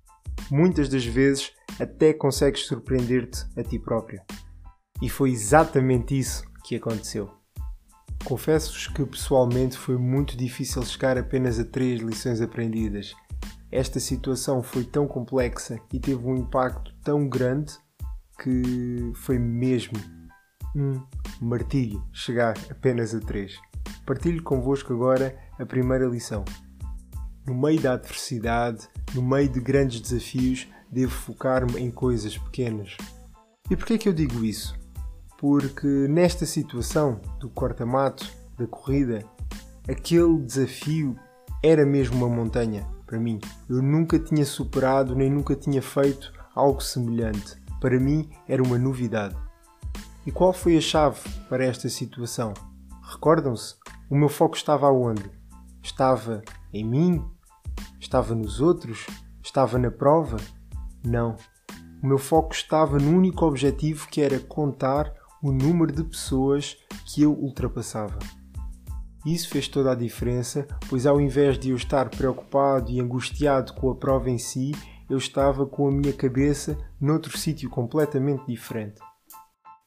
muitas 0.51 0.89
das 0.89 1.05
vezes 1.05 1.53
até 1.79 2.11
consegues 2.11 2.65
surpreender-te 2.67 3.45
a 3.57 3.63
ti 3.63 3.79
próprio. 3.79 4.21
E 5.01 5.07
foi 5.07 5.31
exatamente 5.31 6.19
isso 6.19 6.43
que 6.65 6.75
aconteceu. 6.75 7.31
Confesso-vos 8.25 8.87
que 8.87 9.05
pessoalmente 9.05 9.77
foi 9.77 9.97
muito 9.97 10.35
difícil 10.35 10.83
chegar 10.83 11.17
apenas 11.17 11.57
a 11.57 11.63
três 11.63 12.01
lições 12.01 12.41
aprendidas. 12.41 13.15
Esta 13.71 13.97
situação 13.97 14.61
foi 14.61 14.83
tão 14.83 15.07
complexa 15.07 15.79
e 15.93 16.01
teve 16.01 16.21
um 16.27 16.35
impacto 16.35 16.93
tão 17.01 17.29
grande 17.29 17.71
que 18.43 19.13
foi 19.15 19.39
mesmo 19.39 20.18
um 20.75 21.01
martírio 21.41 22.03
chegar 22.13 22.55
apenas 22.69 23.13
a 23.13 23.19
três. 23.19 23.59
Partilho 24.05 24.43
convosco 24.43 24.93
agora 24.93 25.37
a 25.57 25.65
primeira 25.65 26.05
lição. 26.05 26.43
No 27.45 27.55
meio 27.55 27.81
da 27.81 27.93
adversidade, 27.93 28.87
no 29.13 29.21
meio 29.21 29.49
de 29.49 29.59
grandes 29.59 30.01
desafios, 30.01 30.67
devo 30.91 31.11
focar-me 31.11 31.79
em 31.79 31.89
coisas 31.89 32.37
pequenas. 32.37 32.95
E 33.69 33.75
porquê 33.75 33.97
que 33.97 34.09
eu 34.09 34.13
digo 34.13 34.43
isso? 34.43 34.79
porque 35.39 35.87
nesta 35.87 36.45
situação 36.45 37.21
do 37.39 37.49
corta-mato, 37.49 38.29
da 38.57 38.67
corrida, 38.67 39.23
aquele 39.87 40.37
desafio 40.39 41.15
era 41.63 41.85
mesmo 41.85 42.17
uma 42.17 42.27
montanha 42.27 42.85
para 43.05 43.17
mim. 43.17 43.39
Eu 43.69 43.81
nunca 43.81 44.19
tinha 44.19 44.45
superado 44.45 45.15
nem 45.15 45.29
nunca 45.29 45.55
tinha 45.55 45.81
feito 45.81 46.33
algo 46.53 46.81
semelhante. 46.81 47.55
Para 47.79 47.97
mim 47.97 48.29
era 48.49 48.61
uma 48.61 48.77
novidade. 48.77 49.33
E 50.25 50.31
qual 50.31 50.51
foi 50.51 50.77
a 50.77 50.81
chave 50.81 51.21
para 51.47 51.63
esta 51.63 51.87
situação? 51.87 52.53
Recordam-se? 53.01 53.75
O 54.09 54.15
meu 54.15 54.29
foco 54.29 54.55
estava 54.55 54.87
aonde? 54.87 55.29
Estava 55.81 56.41
em 56.73 56.83
mim? 56.83 57.25
Estava 57.99 58.35
nos 58.35 58.59
outros? 58.59 59.07
Estava 59.41 59.77
na 59.77 59.89
prova? 59.89 60.37
Não. 61.03 61.35
O 62.03 62.07
meu 62.07 62.17
foco 62.17 62.53
estava 62.53 62.99
no 62.99 63.17
único 63.17 63.45
objetivo 63.45 64.07
que 64.07 64.21
era 64.21 64.39
contar 64.39 65.11
o 65.41 65.51
número 65.51 65.91
de 65.91 66.03
pessoas 66.03 66.77
que 67.05 67.21
eu 67.21 67.33
ultrapassava. 67.33 68.19
Isso 69.25 69.49
fez 69.49 69.67
toda 69.67 69.91
a 69.91 69.95
diferença, 69.95 70.67
pois 70.89 71.05
ao 71.05 71.19
invés 71.19 71.57
de 71.57 71.69
eu 71.69 71.75
estar 71.75 72.09
preocupado 72.09 72.91
e 72.91 72.99
angustiado 72.99 73.73
com 73.73 73.89
a 73.89 73.95
prova 73.95 74.29
em 74.29 74.37
si, 74.37 74.71
eu 75.09 75.17
estava 75.17 75.65
com 75.65 75.87
a 75.87 75.91
minha 75.91 76.13
cabeça 76.13 76.77
noutro 76.99 77.37
sítio 77.37 77.69
completamente 77.69 78.45
diferente. 78.45 79.01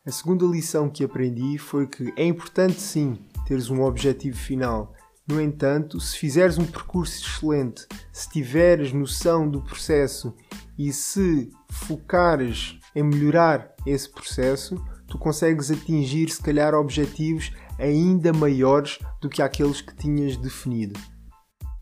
A 0.05 0.11
segunda 0.11 0.45
lição 0.45 0.89
que 0.91 1.05
aprendi 1.05 1.57
foi 1.59 1.87
que 1.87 2.13
é 2.17 2.25
importante 2.25 2.81
sim 2.81 3.17
teres 3.47 3.71
um 3.71 3.83
objetivo 3.83 4.37
final. 4.37 4.93
No 5.29 5.41
entanto, 5.41 6.01
se 6.01 6.19
fizeres 6.19 6.59
um 6.59 6.65
percurso 6.65 7.25
excelente, 7.25 7.87
se 8.13 8.29
tiveres 8.29 8.93
noção 8.93 9.49
do 9.49 9.63
processo 9.63 10.35
e 10.77 10.93
se 10.93 11.53
focares 11.71 12.81
em 12.97 13.05
melhorar 13.05 13.73
esse 13.87 14.11
processo, 14.11 14.75
tu 15.07 15.17
consegues 15.19 15.71
atingir, 15.71 16.31
se 16.31 16.43
calhar, 16.43 16.75
objetivos 16.75 17.53
ainda 17.79 18.33
maiores 18.33 18.99
do 19.21 19.29
que 19.29 19.41
aqueles 19.41 19.81
que 19.81 19.95
tinhas 19.95 20.37
definido. 20.37 20.99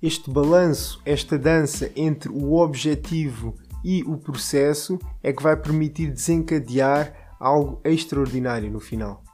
Este 0.02 0.30
balanço, 0.30 1.00
esta 1.06 1.38
dança 1.38 1.90
entre 1.96 2.28
o 2.28 2.52
objetivo 2.52 3.54
e 3.83 4.02
o 4.02 4.18
processo 4.18 4.98
é 5.22 5.33
que 5.33 5.42
vai 5.42 5.56
permitir 5.56 6.11
desencadear 6.11 7.19
algo 7.40 7.81
extraordinário 7.83 8.70
no 8.70 8.79
final. 8.79 9.24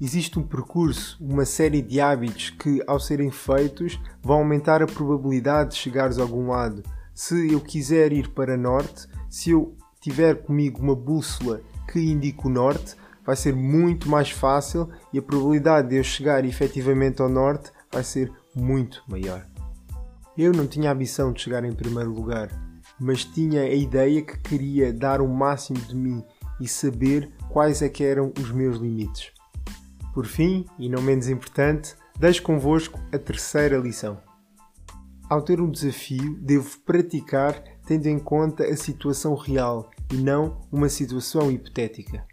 Existe 0.00 0.38
um 0.38 0.42
percurso, 0.42 1.18
uma 1.20 1.44
série 1.44 1.82
de 1.82 2.00
hábitos 2.00 2.50
que, 2.50 2.82
ao 2.86 2.98
serem 2.98 3.30
feitos, 3.30 4.00
vão 4.22 4.38
aumentar 4.38 4.82
a 4.82 4.86
probabilidade 4.86 5.72
de 5.72 5.76
chegares 5.76 6.18
a 6.18 6.22
algum 6.22 6.48
lado. 6.48 6.82
Se 7.12 7.52
eu 7.52 7.60
quiser 7.60 8.12
ir 8.12 8.28
para 8.28 8.56
norte, 8.56 9.06
se 9.28 9.50
eu 9.50 9.76
tiver 10.00 10.42
comigo 10.42 10.80
uma 10.80 10.96
bússola 10.96 11.60
que 11.92 12.00
indica 12.00 12.46
o 12.46 12.50
norte, 12.50 12.96
vai 13.26 13.36
ser 13.36 13.54
muito 13.54 14.08
mais 14.08 14.30
fácil 14.30 14.88
e 15.12 15.18
a 15.18 15.22
probabilidade 15.22 15.88
de 15.88 15.96
eu 15.96 16.04
chegar 16.04 16.46
efetivamente 16.46 17.20
ao 17.20 17.28
norte 17.28 17.70
vai 17.92 18.02
ser 18.02 18.32
muito 18.56 19.02
maior. 19.06 19.46
Eu 20.38 20.52
não 20.52 20.66
tinha 20.66 20.88
a 20.88 20.94
ambição 20.94 21.32
de 21.32 21.42
chegar 21.42 21.62
em 21.64 21.74
primeiro 21.74 22.10
lugar, 22.10 22.48
mas 22.98 23.24
tinha 23.24 23.62
a 23.62 23.74
ideia 23.74 24.22
que 24.22 24.38
queria 24.38 24.92
dar 24.92 25.20
o 25.20 25.28
máximo 25.28 25.78
de 25.80 25.94
mim 25.94 26.24
e 26.60 26.68
saber 26.68 27.32
quais 27.48 27.82
é 27.82 27.88
que 27.88 28.04
eram 28.04 28.32
os 28.38 28.50
meus 28.50 28.76
limites. 28.78 29.32
Por 30.12 30.26
fim, 30.26 30.66
e 30.78 30.88
não 30.88 31.00
menos 31.00 31.28
importante, 31.28 31.94
deixo 32.18 32.42
convosco 32.42 32.98
a 33.12 33.18
terceira 33.18 33.78
lição. 33.78 34.18
Ao 35.28 35.40
ter 35.40 35.60
um 35.60 35.70
desafio, 35.70 36.36
devo 36.40 36.78
praticar 36.80 37.62
tendo 37.86 38.06
em 38.06 38.18
conta 38.18 38.64
a 38.64 38.76
situação 38.76 39.34
real 39.34 39.90
e 40.12 40.16
não 40.16 40.60
uma 40.70 40.88
situação 40.88 41.50
hipotética. 41.50 42.26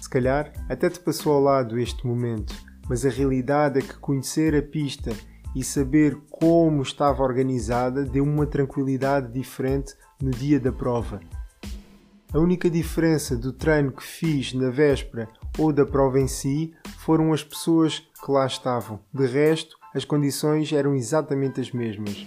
Se 0.00 0.08
calhar 0.08 0.52
até 0.68 0.88
te 0.88 1.00
passou 1.00 1.34
ao 1.34 1.42
lado 1.42 1.78
este 1.78 2.06
momento, 2.06 2.54
mas 2.88 3.04
a 3.04 3.10
realidade 3.10 3.78
é 3.78 3.82
que 3.82 3.98
conhecer 3.98 4.54
a 4.54 4.62
pista 4.62 5.12
e 5.54 5.62
saber 5.62 6.16
como 6.30 6.82
estava 6.82 7.22
organizada 7.22 8.04
deu 8.04 8.24
uma 8.24 8.46
tranquilidade 8.46 9.32
diferente 9.32 9.94
no 10.20 10.30
dia 10.30 10.58
da 10.58 10.72
prova. 10.72 11.20
A 12.30 12.38
única 12.38 12.68
diferença 12.68 13.34
do 13.34 13.54
treino 13.54 13.90
que 13.90 14.02
fiz 14.02 14.52
na 14.52 14.68
véspera 14.68 15.30
ou 15.58 15.72
da 15.72 15.86
prova 15.86 16.20
em 16.20 16.28
si 16.28 16.74
foram 16.98 17.32
as 17.32 17.42
pessoas 17.42 18.00
que 18.00 18.30
lá 18.30 18.46
estavam. 18.46 19.00
De 19.14 19.26
resto, 19.26 19.78
as 19.94 20.04
condições 20.04 20.70
eram 20.70 20.94
exatamente 20.94 21.58
as 21.58 21.72
mesmas. 21.72 22.26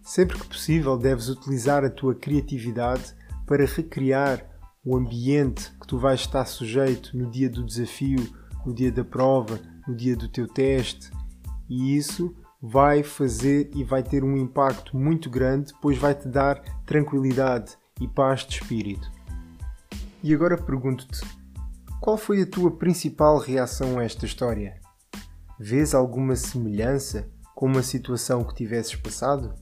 Sempre 0.00 0.38
que 0.38 0.46
possível, 0.46 0.96
deves 0.96 1.28
utilizar 1.28 1.84
a 1.84 1.90
tua 1.90 2.14
criatividade 2.14 3.16
para 3.44 3.66
recriar 3.66 4.46
o 4.84 4.96
ambiente 4.96 5.72
que 5.80 5.88
tu 5.88 5.98
vais 5.98 6.20
estar 6.20 6.44
sujeito 6.44 7.18
no 7.18 7.28
dia 7.28 7.50
do 7.50 7.64
desafio, 7.64 8.24
no 8.64 8.72
dia 8.72 8.92
da 8.92 9.04
prova, 9.04 9.58
no 9.88 9.96
dia 9.96 10.14
do 10.14 10.28
teu 10.28 10.46
teste. 10.46 11.10
E 11.68 11.96
isso 11.96 12.32
vai 12.62 13.02
fazer 13.02 13.70
e 13.74 13.82
vai 13.82 14.04
ter 14.04 14.22
um 14.22 14.36
impacto 14.36 14.96
muito 14.96 15.28
grande, 15.28 15.72
pois 15.82 15.98
vai 15.98 16.14
te 16.14 16.28
dar 16.28 16.60
tranquilidade 16.86 17.76
e 18.00 18.06
paz 18.06 18.46
de 18.46 18.54
espírito. 18.54 19.15
E 20.26 20.34
agora 20.34 20.58
pergunto-te: 20.58 21.20
qual 22.00 22.18
foi 22.18 22.42
a 22.42 22.46
tua 22.46 22.72
principal 22.72 23.38
reação 23.38 23.96
a 23.96 24.02
esta 24.02 24.26
história? 24.26 24.80
Vês 25.56 25.94
alguma 25.94 26.34
semelhança 26.34 27.30
com 27.54 27.66
uma 27.66 27.80
situação 27.80 28.42
que 28.42 28.56
tivesses 28.56 28.96
passado? 28.96 29.54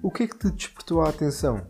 O 0.00 0.08
que 0.08 0.22
é 0.22 0.28
que 0.28 0.38
te 0.38 0.52
despertou 0.52 1.02
a 1.02 1.08
atenção? 1.08 1.66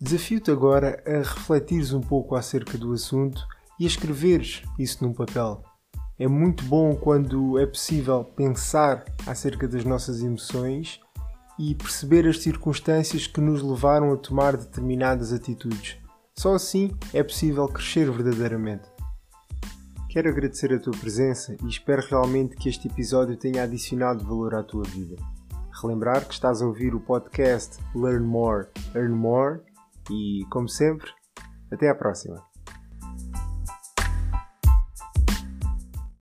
Desafio-te 0.00 0.50
agora 0.50 1.02
a 1.06 1.18
refletires 1.18 1.92
um 1.92 2.00
pouco 2.00 2.34
acerca 2.34 2.78
do 2.78 2.94
assunto 2.94 3.46
e 3.78 3.84
a 3.84 3.86
escreveres 3.86 4.62
isso 4.78 5.04
num 5.04 5.12
papel. 5.12 5.62
É 6.18 6.26
muito 6.26 6.64
bom 6.64 6.96
quando 6.96 7.58
é 7.58 7.66
possível 7.66 8.24
pensar 8.24 9.04
acerca 9.26 9.68
das 9.68 9.84
nossas 9.84 10.22
emoções 10.22 11.00
e 11.58 11.74
perceber 11.74 12.26
as 12.26 12.38
circunstâncias 12.38 13.26
que 13.26 13.42
nos 13.42 13.60
levaram 13.60 14.10
a 14.10 14.16
tomar 14.16 14.56
determinadas 14.56 15.34
atitudes. 15.34 15.98
Só 16.38 16.54
assim 16.54 16.90
é 17.14 17.22
possível 17.22 17.66
crescer 17.66 18.10
verdadeiramente. 18.10 18.84
Quero 20.10 20.28
agradecer 20.28 20.72
a 20.72 20.78
tua 20.78 20.92
presença 20.92 21.56
e 21.62 21.68
espero 21.68 22.02
realmente 22.06 22.56
que 22.56 22.68
este 22.68 22.88
episódio 22.88 23.36
tenha 23.36 23.62
adicionado 23.62 24.24
valor 24.24 24.54
à 24.54 24.62
tua 24.62 24.84
vida. 24.84 25.16
Relembrar 25.82 26.26
que 26.26 26.34
estás 26.34 26.60
a 26.60 26.66
ouvir 26.66 26.94
o 26.94 27.00
podcast 27.00 27.78
Learn 27.94 28.26
More, 28.26 28.68
Earn 28.94 29.14
More 29.14 29.60
e, 30.10 30.44
como 30.50 30.68
sempre, 30.68 31.10
até 31.70 31.88
à 31.88 31.94
próxima. 31.94 32.55